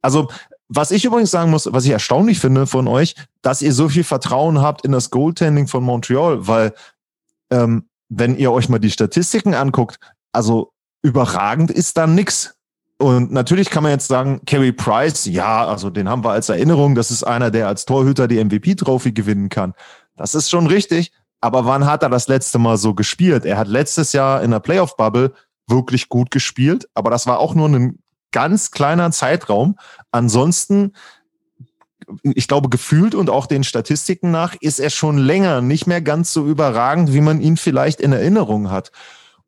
[0.00, 0.28] Also
[0.68, 4.04] was ich übrigens sagen muss, was ich erstaunlich finde von euch, dass ihr so viel
[4.04, 6.74] Vertrauen habt in das Goaltending von Montreal, weil
[7.50, 9.98] ähm, wenn ihr euch mal die Statistiken anguckt,
[10.32, 10.72] also
[11.02, 12.54] überragend ist da nix.
[12.96, 16.94] Und natürlich kann man jetzt sagen, Kerry Price, ja, also den haben wir als Erinnerung,
[16.94, 19.74] das ist einer, der als Torhüter die MVP-Trophy gewinnen kann.
[20.16, 21.12] Das ist schon richtig.
[21.40, 23.44] Aber wann hat er das letzte Mal so gespielt?
[23.44, 25.34] Er hat letztes Jahr in der Playoff-Bubble
[25.68, 27.98] wirklich gut gespielt, aber das war auch nur ein
[28.34, 29.76] ganz kleiner Zeitraum.
[30.10, 30.92] Ansonsten,
[32.22, 36.32] ich glaube, gefühlt und auch den Statistiken nach, ist er schon länger nicht mehr ganz
[36.32, 38.90] so überragend, wie man ihn vielleicht in Erinnerung hat.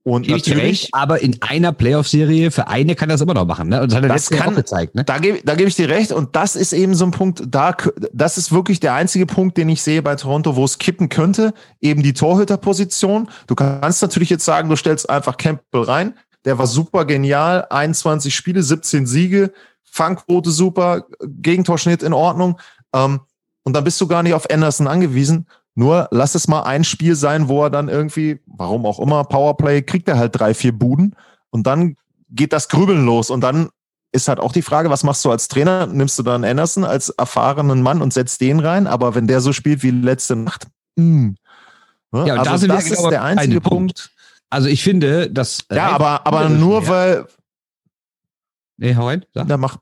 [0.04, 3.68] Und gebe natürlich, recht, aber in einer Playoff-Serie für eine kann das immer noch machen,
[3.68, 3.82] ne?
[3.82, 5.02] Und das hat er das kann, gezeigt, ne?
[5.02, 6.12] Da gebe da geb ich dir recht.
[6.12, 7.76] Und das ist eben so ein Punkt, da,
[8.12, 11.54] das ist wirklich der einzige Punkt, den ich sehe bei Toronto, wo es kippen könnte.
[11.80, 13.28] Eben die Torhüterposition.
[13.48, 16.14] Du kannst natürlich jetzt sagen, du stellst einfach Campbell rein.
[16.46, 17.66] Der war super genial.
[17.68, 22.58] 21 Spiele, 17 Siege, Fangquote super, Gegentorschnitt in Ordnung.
[22.94, 23.20] Ähm,
[23.64, 25.46] und dann bist du gar nicht auf Anderson angewiesen.
[25.74, 29.82] Nur lass es mal ein Spiel sein, wo er dann irgendwie, warum auch immer, Powerplay,
[29.82, 31.14] kriegt er halt drei, vier Buden
[31.50, 31.96] und dann
[32.30, 33.68] geht das Grübeln los und dann
[34.12, 35.86] ist halt auch die Frage, was machst du als Trainer?
[35.86, 38.86] Nimmst du dann Anderson als erfahrenen Mann und setzt den rein?
[38.86, 41.34] Aber wenn der so spielt wie letzte Nacht, mh.
[42.12, 42.28] Ne?
[42.28, 43.70] Ja, also da das ist der einzige Punkt.
[43.70, 44.15] Punkt.
[44.50, 45.64] Also ich finde, dass.
[45.70, 46.88] Ja, aber, aber nur ja.
[46.88, 47.26] weil.
[48.78, 49.24] Nee, hau rein.
[49.34, 49.48] Sag.
[49.48, 49.78] Da mach.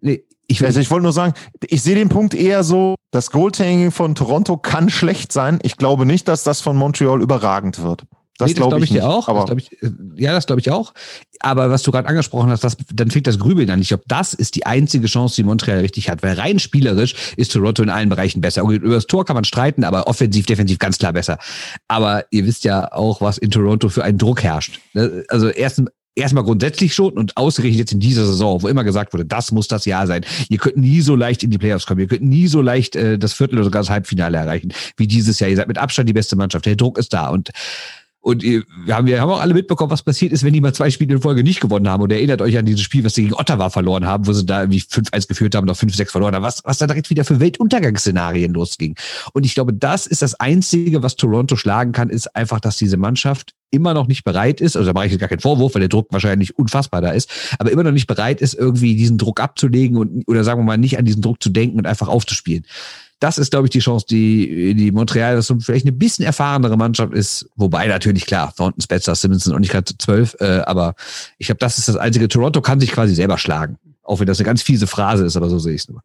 [0.00, 3.90] Nee, ich, also ich wollte nur sagen, ich sehe den Punkt eher so, das Goaltending
[3.90, 5.58] von Toronto kann schlecht sein.
[5.62, 8.04] Ich glaube nicht, dass das von Montreal überragend wird.
[8.38, 9.28] Das nee, glaube glaub ich, ich auch.
[9.28, 10.92] Aber das ich, äh, ja, das glaube ich auch.
[11.40, 13.80] Aber was du gerade angesprochen hast, das, dann fängt das Grübeln an.
[13.80, 16.22] Ich glaube, das ist die einzige Chance, die Montreal richtig hat.
[16.22, 18.64] Weil rein spielerisch ist Toronto in allen Bereichen besser.
[18.64, 21.38] Und über das Tor kann man streiten, aber offensiv, defensiv ganz klar besser.
[21.88, 24.80] Aber ihr wisst ja auch, was in Toronto für einen Druck herrscht.
[24.92, 25.24] Ne?
[25.28, 29.24] Also erstens, erstmal grundsätzlich schon und ausgerechnet jetzt in dieser Saison, wo immer gesagt wurde,
[29.24, 30.24] das muss das Jahr sein.
[30.48, 32.00] Ihr könnt nie so leicht in die Playoffs kommen.
[32.00, 35.38] Ihr könnt nie so leicht äh, das Viertel oder sogar das Halbfinale erreichen wie dieses
[35.38, 35.50] Jahr.
[35.50, 36.66] Ihr seid mit Abstand die beste Mannschaft.
[36.66, 37.50] Der Druck ist da und
[38.26, 40.90] und wir haben, wir haben auch alle mitbekommen, was passiert ist, wenn die mal zwei
[40.90, 42.02] Spiele in Folge nicht gewonnen haben.
[42.02, 44.62] Und erinnert euch an dieses Spiel, was sie gegen Ottawa verloren haben, wo sie da
[44.62, 48.52] irgendwie 5-1 geführt haben, noch 5-6 verloren haben, was, was da direkt wieder für Weltuntergangsszenarien
[48.52, 48.96] losging.
[49.32, 52.96] Und ich glaube, das ist das Einzige, was Toronto schlagen kann, ist einfach, dass diese
[52.96, 55.80] Mannschaft immer noch nicht bereit ist, also da mache ich jetzt gar keinen Vorwurf, weil
[55.80, 59.40] der Druck wahrscheinlich unfassbar da ist, aber immer noch nicht bereit ist, irgendwie diesen Druck
[59.40, 62.64] abzulegen und oder sagen wir mal nicht an diesen Druck zu denken und einfach aufzuspielen
[63.18, 67.14] das ist, glaube ich, die Chance, die, die Montreal, das vielleicht eine bisschen erfahrenere Mannschaft
[67.14, 67.48] ist.
[67.56, 70.94] Wobei natürlich, klar, Thornton, Spencer, Simmons sind auch nicht gerade zwölf, äh, aber
[71.38, 72.28] ich glaube, das ist das einzige.
[72.28, 73.78] Toronto kann sich quasi selber schlagen.
[74.02, 76.02] Auch wenn das eine ganz fiese Phrase ist, aber so sehe ich es nur.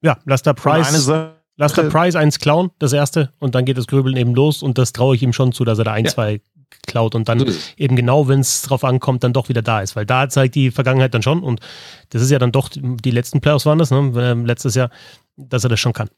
[0.00, 1.10] Ja, lass der Price.
[1.56, 4.78] Lass der Price eins klauen, das erste, und dann geht das Grübeln eben los und
[4.78, 6.10] das traue ich ihm schon zu, dass er da ein, ja.
[6.10, 6.40] zwei
[6.86, 9.94] klaut und dann so eben genau, wenn es drauf ankommt, dann doch wieder da ist.
[9.94, 11.60] Weil da zeigt die Vergangenheit dann schon und
[12.10, 14.90] das ist ja dann doch, die letzten Playoffs waren das, ne, ähm, letztes Jahr,
[15.36, 16.08] dass er das schon kann.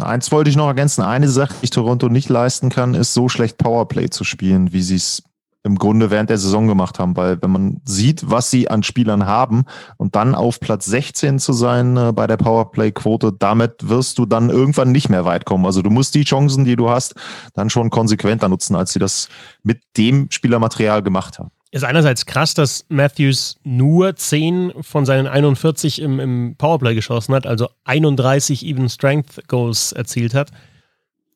[0.00, 1.02] Eins wollte ich noch ergänzen.
[1.02, 4.80] Eine Sache, die ich Toronto nicht leisten kann, ist so schlecht Powerplay zu spielen, wie
[4.80, 5.22] sie es
[5.64, 9.26] im Grunde während der Saison gemacht haben, weil wenn man sieht, was sie an Spielern
[9.26, 9.64] haben
[9.96, 14.50] und dann auf Platz 16 zu sein äh, bei der Powerplay-Quote, damit wirst du dann
[14.50, 15.64] irgendwann nicht mehr weit kommen.
[15.64, 17.14] Also du musst die Chancen, die du hast,
[17.54, 19.28] dann schon konsequenter nutzen, als sie das
[19.62, 21.50] mit dem Spielermaterial gemacht haben.
[21.74, 27.46] Ist einerseits krass, dass Matthews nur 10 von seinen 41 im, im Powerplay geschossen hat,
[27.46, 30.50] also 31 Even Strength Goals erzielt hat.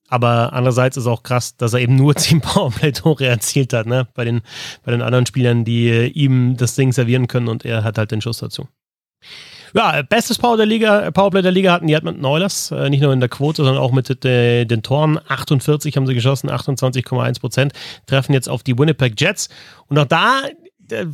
[0.09, 4.09] Aber andererseits ist auch krass, dass er eben nur 10 Powerplay-Tore erzielt hat, ne?
[4.13, 4.43] Bei den,
[4.85, 8.21] bei den anderen Spielern, die ihm das Ding servieren können und er hat halt den
[8.21, 8.69] Schuss dazu.
[9.77, 13.13] Ja, bestes Power der Liga, Powerplay der Liga hatten die Edmonton Oilers, äh, nicht nur
[13.13, 15.21] in der Quote, sondern auch mit äh, den Toren.
[15.29, 17.75] 48 haben sie geschossen, 28,1 Prozent,
[18.07, 19.51] treffen jetzt auf die Winnipeg Jets.
[19.89, 20.41] Und auch da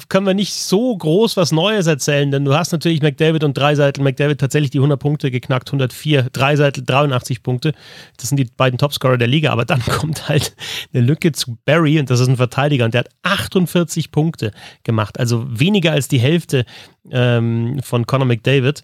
[0.09, 4.03] können wir nicht so groß was Neues erzählen, denn du hast natürlich McDavid und Dreiseitel.
[4.03, 7.73] McDavid tatsächlich die 100 Punkte geknackt, 104, Dreiseitel 83 Punkte.
[8.17, 10.55] Das sind die beiden Topscorer der Liga, aber dann kommt halt
[10.93, 14.53] eine Lücke zu Barry und das ist ein Verteidiger und der hat 48 Punkte
[14.85, 16.65] gemacht, also weniger als die Hälfte
[17.11, 18.83] ähm, von Conor McDavid.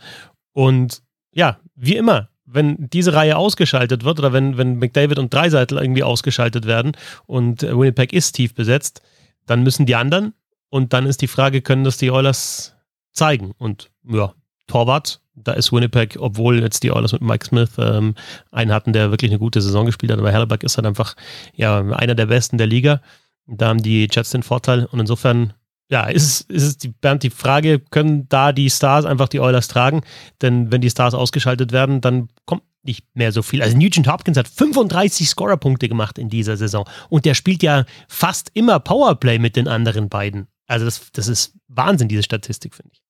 [0.52, 5.78] Und ja, wie immer, wenn diese Reihe ausgeschaltet wird oder wenn, wenn McDavid und Dreiseitel
[5.78, 6.92] irgendwie ausgeschaltet werden
[7.26, 9.02] und Winnipeg ist tief besetzt,
[9.46, 10.32] dann müssen die anderen
[10.70, 12.74] und dann ist die Frage, können das die Oilers
[13.12, 13.52] zeigen?
[13.58, 14.34] Und ja,
[14.66, 18.14] Torwart, da ist Winnipeg, obwohl jetzt die Oilers mit Mike Smith ähm,
[18.50, 21.14] einen hatten, der wirklich eine gute Saison gespielt hat, aber Hellebuck ist halt einfach
[21.54, 23.00] ja, einer der besten der Liga.
[23.46, 25.54] Da haben die Jets den Vorteil und insofern
[25.90, 29.68] ja, ist, ist es die, Bernd, die Frage, können da die Stars einfach die Oilers
[29.68, 30.02] tragen?
[30.42, 33.62] Denn wenn die Stars ausgeschaltet werden, dann kommt nicht mehr so viel.
[33.62, 38.50] Also Nugent Hopkins hat 35 Scorerpunkte gemacht in dieser Saison und der spielt ja fast
[38.54, 40.46] immer Powerplay mit den anderen beiden.
[40.68, 43.02] Also das, das ist Wahnsinn, diese Statistik, finde ich.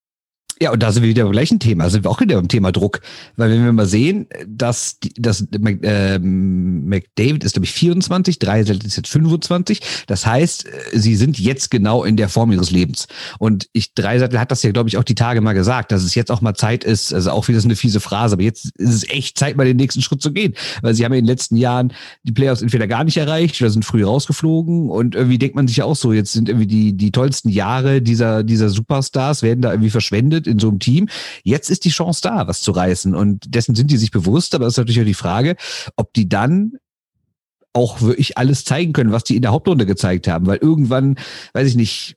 [0.61, 2.73] Ja, und da sind wir wieder beim gleichen Thema, sind wir auch wieder beim Thema
[2.73, 3.01] Druck.
[3.37, 8.97] Weil wenn wir mal sehen, dass, dass äh, McDavid ist, glaube ich, 24, Dreisel ist
[8.97, 9.81] jetzt 25.
[10.09, 13.07] Das heißt, äh, sie sind jetzt genau in der Form ihres Lebens.
[13.39, 16.17] Und ich, Dreiseitel hat das ja, glaube ich, auch die Tage mal gesagt, dass es
[16.17, 18.95] jetzt auch mal Zeit ist, also auch wieder so eine fiese Phrase, aber jetzt ist
[18.95, 20.55] es echt Zeit, mal den nächsten Schritt zu gehen.
[20.83, 21.93] Weil sie haben in den letzten Jahren
[22.25, 24.91] die Playoffs entweder gar nicht erreicht oder sind früh rausgeflogen.
[24.91, 28.03] Und irgendwie denkt man sich ja auch so, jetzt sind irgendwie die, die tollsten Jahre
[28.03, 31.09] dieser, dieser Superstars werden da irgendwie verschwendet in so einem Team.
[31.43, 33.15] Jetzt ist die Chance da, was zu reißen.
[33.15, 34.55] Und dessen sind die sich bewusst.
[34.55, 35.57] Aber es ist natürlich auch die Frage,
[35.97, 36.73] ob die dann
[37.73, 40.47] auch wirklich alles zeigen können, was die in der Hauptrunde gezeigt haben.
[40.47, 41.17] Weil irgendwann,
[41.53, 42.17] weiß ich nicht,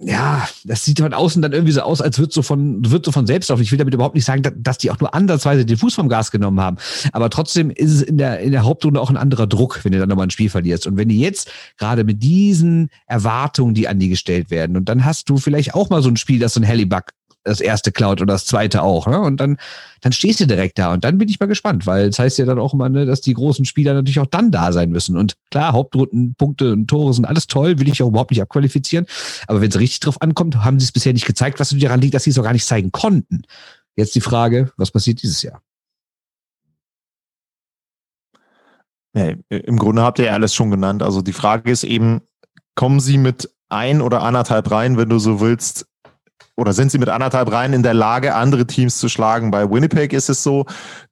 [0.00, 3.10] ja, das sieht von außen dann irgendwie so aus, als wird so von, wird so
[3.10, 3.60] von selbst auf.
[3.60, 6.30] Ich will damit überhaupt nicht sagen, dass die auch nur andersweise den Fuß vom Gas
[6.30, 6.76] genommen haben.
[7.12, 9.98] Aber trotzdem ist es in der, in der Hauptrunde auch ein anderer Druck, wenn du
[9.98, 10.86] dann nochmal ein Spiel verlierst.
[10.86, 15.04] Und wenn die jetzt gerade mit diesen Erwartungen, die an die gestellt werden, und dann
[15.04, 17.06] hast du vielleicht auch mal so ein Spiel, das so ein Hellybuck
[17.48, 19.06] das erste klaut oder das zweite auch.
[19.06, 19.20] Ne?
[19.20, 19.58] Und dann,
[20.00, 20.92] dann stehst du direkt da.
[20.92, 23.20] Und dann bin ich mal gespannt, weil es heißt ja dann auch immer, ne, dass
[23.20, 25.16] die großen Spieler natürlich auch dann da sein müssen.
[25.16, 29.06] Und klar, Hauptrunden, Punkte und Tore sind alles toll, will ich auch überhaupt nicht abqualifizieren.
[29.46, 32.14] Aber wenn es richtig drauf ankommt, haben sie es bisher nicht gezeigt, was daran liegt,
[32.14, 33.42] dass sie es auch gar nicht zeigen konnten.
[33.96, 35.60] Jetzt die Frage, was passiert dieses Jahr?
[39.14, 41.02] Ja, Im Grunde habt ihr alles schon genannt.
[41.02, 42.20] Also die Frage ist eben,
[42.74, 45.86] kommen sie mit ein oder anderthalb rein, wenn du so willst,
[46.58, 49.52] oder sind sie mit anderthalb Reihen in der Lage, andere Teams zu schlagen.
[49.52, 50.66] Bei Winnipeg ist es so,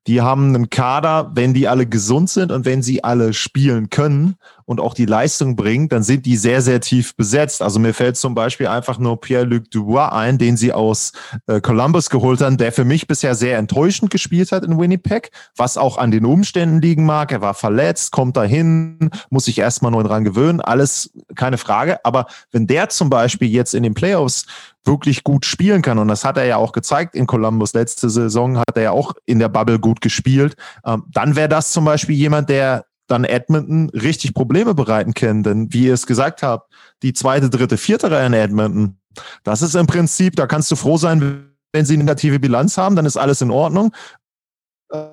[0.09, 4.37] die haben einen Kader, wenn die alle gesund sind und wenn sie alle spielen können
[4.65, 7.63] und auch die Leistung bringen, dann sind die sehr, sehr tief besetzt.
[7.63, 11.13] Also mir fällt zum Beispiel einfach nur Pierre-Luc Dubois ein, den sie aus
[11.47, 15.77] äh, Columbus geholt haben, der für mich bisher sehr enttäuschend gespielt hat in Winnipeg, was
[15.77, 17.31] auch an den Umständen liegen mag.
[17.31, 22.05] Er war verletzt, kommt dahin, muss sich erstmal neu dran gewöhnen, alles keine Frage.
[22.05, 24.47] Aber wenn der zum Beispiel jetzt in den Playoffs
[24.87, 25.99] wirklich gut spielen kann.
[25.99, 27.75] Und das hat er ja auch gezeigt in Columbus.
[27.75, 30.57] Letzte Saison hat er ja auch in der Bubble gut gespielt.
[30.85, 35.43] Ähm, dann wäre das zum Beispiel jemand, der dann Edmonton richtig Probleme bereiten kann.
[35.43, 36.73] Denn wie ihr es gesagt habt,
[37.03, 38.99] die zweite, dritte, vierte Reihe in Edmonton,
[39.45, 43.07] das ist im Prinzip, da kannst du froh sein, wenn sie negative Bilanz haben, dann
[43.07, 43.93] ist alles in Ordnung.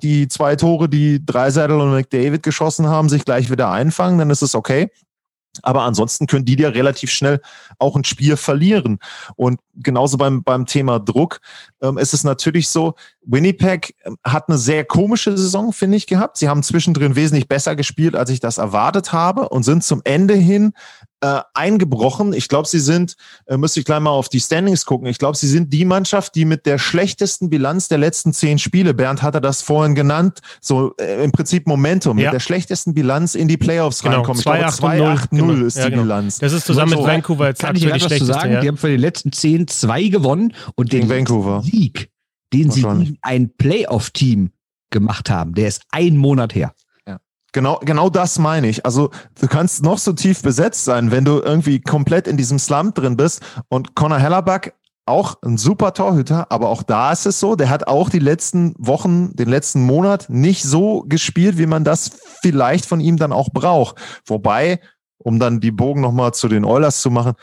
[0.02, 4.42] Die zwei Tore, die Dreisettel und McDavid geschossen haben, sich gleich wieder einfangen, dann ist
[4.42, 4.90] es okay.
[5.62, 7.40] Aber ansonsten können die dir relativ schnell
[7.78, 8.98] auch ein Spiel verlieren.
[9.36, 11.40] Und genauso beim, beim Thema Druck
[11.82, 16.36] ähm, ist es natürlich so, Winnipeg ähm, hat eine sehr komische Saison, finde ich, gehabt.
[16.36, 20.34] Sie haben zwischendrin wesentlich besser gespielt, als ich das erwartet habe und sind zum Ende
[20.34, 20.72] hin
[21.24, 22.34] äh, eingebrochen.
[22.34, 25.06] Ich glaube, sie sind, äh, müsste ich gleich mal auf die Standings gucken.
[25.06, 28.92] Ich glaube, sie sind die Mannschaft, die mit der schlechtesten Bilanz der letzten zehn Spiele,
[28.92, 32.26] Bernd hatte das vorhin genannt, so äh, im Prinzip Momentum, ja.
[32.26, 34.16] mit der schlechtesten Bilanz in die Playoffs genau.
[34.16, 34.38] reinkommen.
[34.38, 35.66] Ich glaube, 2-8-0 genau.
[35.66, 36.02] ist ja, die genau.
[36.02, 36.38] Bilanz.
[36.38, 38.24] Das ist zusammen so, mit Vancouver jetzt kann ich die schlechteste.
[38.26, 38.60] Sagen, ja.
[38.60, 41.62] Die haben von den letzten zehn zwei gewonnen und den Vancouver.
[41.62, 42.10] Sieg,
[42.52, 44.50] den sie ein Playoff-Team
[44.90, 46.74] gemacht haben, der ist ein Monat her.
[47.54, 48.84] Genau, genau das meine ich.
[48.84, 52.96] Also du kannst noch so tief besetzt sein, wenn du irgendwie komplett in diesem Slump
[52.96, 53.42] drin bist.
[53.68, 54.74] Und Conor Hellerback
[55.06, 58.74] auch ein super Torhüter, aber auch da ist es so, der hat auch die letzten
[58.78, 63.50] Wochen, den letzten Monat nicht so gespielt, wie man das vielleicht von ihm dann auch
[63.50, 63.96] braucht.
[64.26, 64.80] Wobei,
[65.18, 67.34] um dann die Bogen nochmal zu den Oilers zu machen,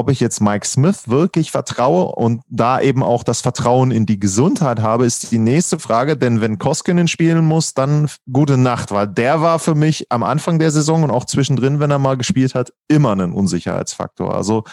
[0.00, 4.18] ob ich jetzt Mike Smith wirklich vertraue und da eben auch das Vertrauen in die
[4.18, 6.16] Gesundheit habe, ist die nächste Frage.
[6.16, 10.58] Denn wenn Koskinen spielen muss, dann gute Nacht, weil der war für mich am Anfang
[10.58, 14.34] der Saison und auch zwischendrin, wenn er mal gespielt hat, immer ein Unsicherheitsfaktor.
[14.34, 14.64] Also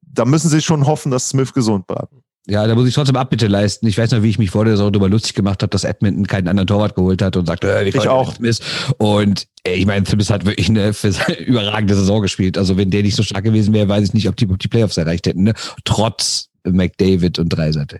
[0.00, 2.12] da müssen sie schon hoffen, dass Smith gesund bleibt.
[2.50, 3.86] Ja, da muss ich trotzdem Abbitte leisten.
[3.86, 6.26] Ich weiß noch, wie ich mich vor der Saison darüber lustig gemacht habe, dass Edmonton
[6.26, 8.34] keinen anderen Torwart geholt hat und sagte, äh, ich auch.
[8.36, 8.60] Smith.
[8.96, 10.94] Und äh, ich meine, Smith hat wirklich eine
[11.46, 12.56] überragende Saison gespielt.
[12.56, 14.68] Also wenn der nicht so stark gewesen wäre, weiß ich nicht, ob die, ob die
[14.68, 15.42] Playoffs erreicht hätten.
[15.42, 15.52] Ne?
[15.84, 17.98] Trotz McDavid und Dreiseite.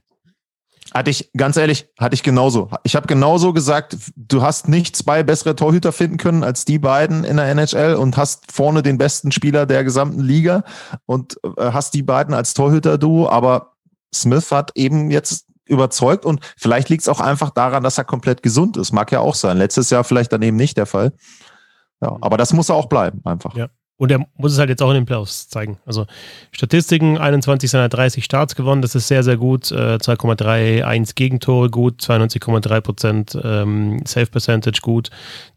[0.95, 2.71] Hatte ich, ganz ehrlich, hatte ich genauso.
[2.83, 7.25] Ich habe genauso gesagt, du hast nicht zwei bessere Torhüter finden können als die beiden
[7.25, 10.65] in der NHL und hast vorne den besten Spieler der gesamten Liga
[11.05, 13.75] und äh, hast die beiden als Torhüter-Duo, aber
[14.14, 18.42] Smith hat eben jetzt überzeugt und vielleicht liegt es auch einfach daran, dass er komplett
[18.42, 18.92] gesund ist.
[18.92, 19.59] Mag ja auch sein.
[19.59, 21.12] Letztes Jahr vielleicht dann eben nicht der Fall.
[22.01, 23.55] Ja, aber das muss er auch bleiben, einfach.
[23.55, 23.68] Ja.
[23.99, 25.79] Und er muss es halt jetzt auch in den Playoffs zeigen.
[25.85, 26.07] Also
[26.53, 29.73] Statistiken, 21 seiner 30 Starts gewonnen, das ist sehr, sehr gut.
[29.73, 35.11] Äh, 2,31 Gegentore gut, 92,3 Prozent ähm, Save Percentage gut,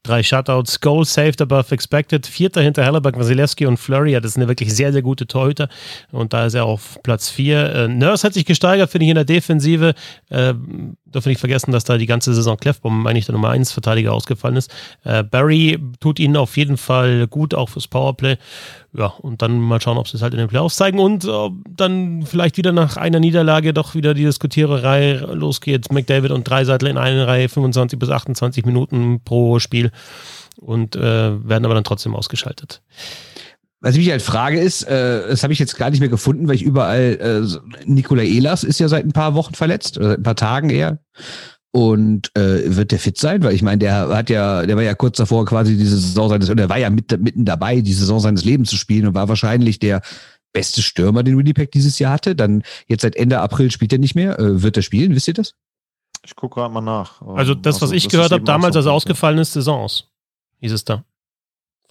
[0.03, 4.13] drei Shutouts, Goals saved above expected, vierter hinter Hellebuck, Wasilewski und Flurry.
[4.13, 5.69] Ja, das sind ja wirklich sehr, sehr gute Torhüter.
[6.11, 7.73] Und da ist er auf Platz 4.
[7.73, 9.93] Äh, Nurse hat sich gesteigert, finde ich, in der Defensive.
[10.29, 10.53] Äh,
[11.05, 14.55] dürfen nicht vergessen, dass da die ganze Saison Clefbaum eigentlich der Nummer 1 Verteidiger ausgefallen
[14.55, 14.71] ist.
[15.03, 18.37] Äh, Barry tut ihnen auf jeden Fall gut, auch fürs Powerplay.
[18.93, 21.49] Ja, und dann mal schauen, ob sie es halt in den Playoffs zeigen und äh,
[21.69, 25.91] dann vielleicht wieder nach einer Niederlage doch wieder die Diskutiererei losgeht.
[25.93, 29.90] McDavid und Dreiseitel in einer Reihe 25 bis 28 Minuten pro Spiel
[30.57, 32.81] und äh, werden aber dann trotzdem ausgeschaltet.
[33.83, 36.47] Was ich mich halt frage ist, äh, das habe ich jetzt gar nicht mehr gefunden,
[36.47, 40.19] weil ich überall, äh, Nikola Elas ist ja seit ein paar Wochen verletzt, oder seit
[40.19, 40.99] ein paar Tagen eher.
[41.73, 43.43] Und äh, wird der fit sein?
[43.43, 46.49] Weil ich meine, der hat ja, der war ja kurz davor, quasi diese Saison seines,
[46.49, 49.79] oder war ja mit, mitten dabei, die Saison seines Lebens zu spielen und war wahrscheinlich
[49.79, 50.01] der
[50.53, 52.35] beste Stürmer, den Winnipeg dieses Jahr hatte.
[52.35, 54.37] Dann jetzt seit Ende April spielt er nicht mehr.
[54.37, 55.15] Äh, wird er spielen?
[55.15, 55.55] Wisst ihr das?
[56.23, 57.21] Ich gucke gerade mal nach.
[57.21, 60.07] Also das, was also, ich gehört habe, damals, als er ausgefallen ist, Saisons,
[60.59, 61.03] hieß es da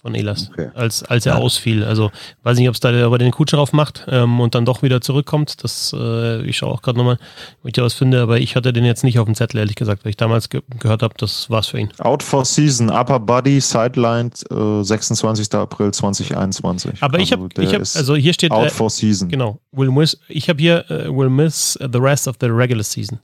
[0.01, 0.69] von Elas, okay.
[0.73, 1.39] als, als er ja.
[1.39, 1.83] ausfiel.
[1.83, 2.11] Also
[2.43, 5.63] weiß nicht, ob es da aber den Kutscherauf macht ähm, und dann doch wieder zurückkommt.
[5.63, 7.19] Das, äh, ich schaue auch gerade nochmal,
[7.61, 9.75] ob ich da was finde, aber ich hatte den jetzt nicht auf dem Zettel, ehrlich
[9.75, 11.91] gesagt, weil ich damals ge gehört habe, das war's für ihn.
[11.99, 15.53] Out for Season, Upper Body, Sideline, äh, 26.
[15.53, 17.03] April 2021.
[17.03, 19.29] Aber also ich habe, ich hab, also hier steht Out äh, for Season.
[19.29, 23.19] Genau, will miss, ich habe hier uh, will miss the rest of the regular season.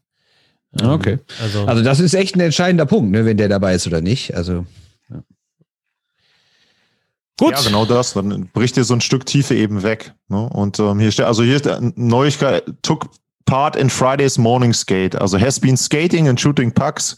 [0.79, 1.19] Ähm, okay.
[1.41, 4.35] Also, also das ist echt ein entscheidender Punkt, ne, wenn der dabei ist oder nicht.
[4.35, 4.65] Also
[7.39, 7.51] Gut.
[7.51, 8.13] Ja, genau das.
[8.13, 10.13] Dann bricht dir so ein Stück Tiefe eben weg.
[10.27, 10.49] Ne?
[10.49, 13.09] Und ähm, hier steht, also hier ist Neuigkeit, took
[13.45, 15.15] part in Friday's morning skate.
[15.15, 17.15] Also has been skating and shooting pucks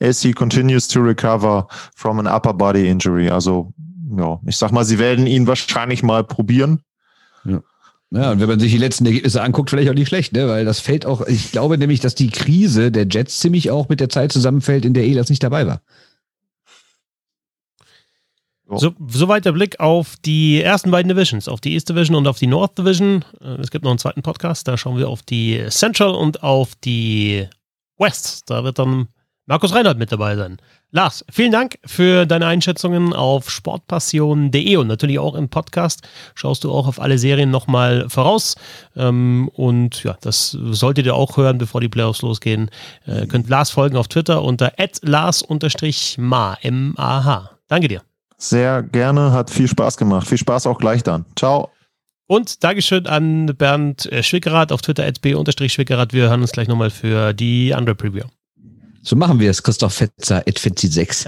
[0.00, 3.28] as he continues to recover from an upper body injury.
[3.28, 3.72] Also,
[4.16, 6.80] ja, ich sag mal, sie werden ihn wahrscheinlich mal probieren.
[7.44, 7.60] Ja.
[8.12, 10.48] Ja, und wenn man sich die letzten Ergebnisse anguckt, vielleicht auch nicht schlecht, ne?
[10.48, 14.00] Weil das fällt auch, ich glaube nämlich, dass die Krise der Jets ziemlich auch mit
[14.00, 15.80] der Zeit zusammenfällt, in der Elas nicht dabei war.
[18.72, 22.38] So, soweit der Blick auf die ersten beiden Divisions, auf die East Division und auf
[22.38, 23.24] die North Division.
[23.40, 26.74] Äh, es gibt noch einen zweiten Podcast, da schauen wir auf die Central und auf
[26.76, 27.48] die
[27.98, 28.48] West.
[28.48, 29.08] Da wird dann
[29.50, 30.58] Markus Reinhardt mit dabei sein.
[30.92, 36.08] Lars, vielen Dank für deine Einschätzungen auf sportpassion.de und natürlich auch im Podcast.
[36.36, 38.54] Schaust du auch auf alle Serien nochmal voraus.
[38.94, 42.70] Ähm, und ja, das solltet ihr auch hören, bevor die Playoffs losgehen.
[43.06, 44.72] Äh, könnt Lars folgen auf Twitter unter
[45.02, 47.50] lars-ma, M-A-H.
[47.66, 48.02] Danke dir.
[48.38, 50.28] Sehr gerne, hat viel Spaß gemacht.
[50.28, 51.24] Viel Spaß auch gleich dann.
[51.34, 51.70] Ciao.
[52.28, 56.12] Und Dankeschön an Bernd Schwickerath auf Twitter, b-schwickerath.
[56.12, 58.26] Wir hören uns gleich nochmal für die andere Preview.
[59.02, 61.26] So machen wir es, Christoph Fetzer, at Fetzi6.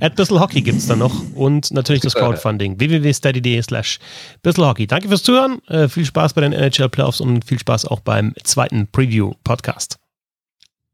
[0.00, 2.78] at Hockey gibt es dann noch und natürlich das Crowdfunding.
[2.78, 3.98] www.steady.de slash
[4.44, 4.86] Hockey.
[4.86, 8.34] Danke fürs Zuhören, äh, viel Spaß bei den NHL Playoffs und viel Spaß auch beim
[8.44, 9.98] zweiten Preview-Podcast.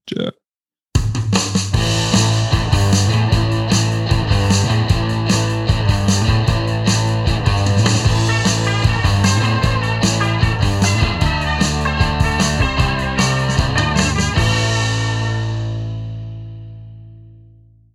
[0.08, 0.30] Tschö.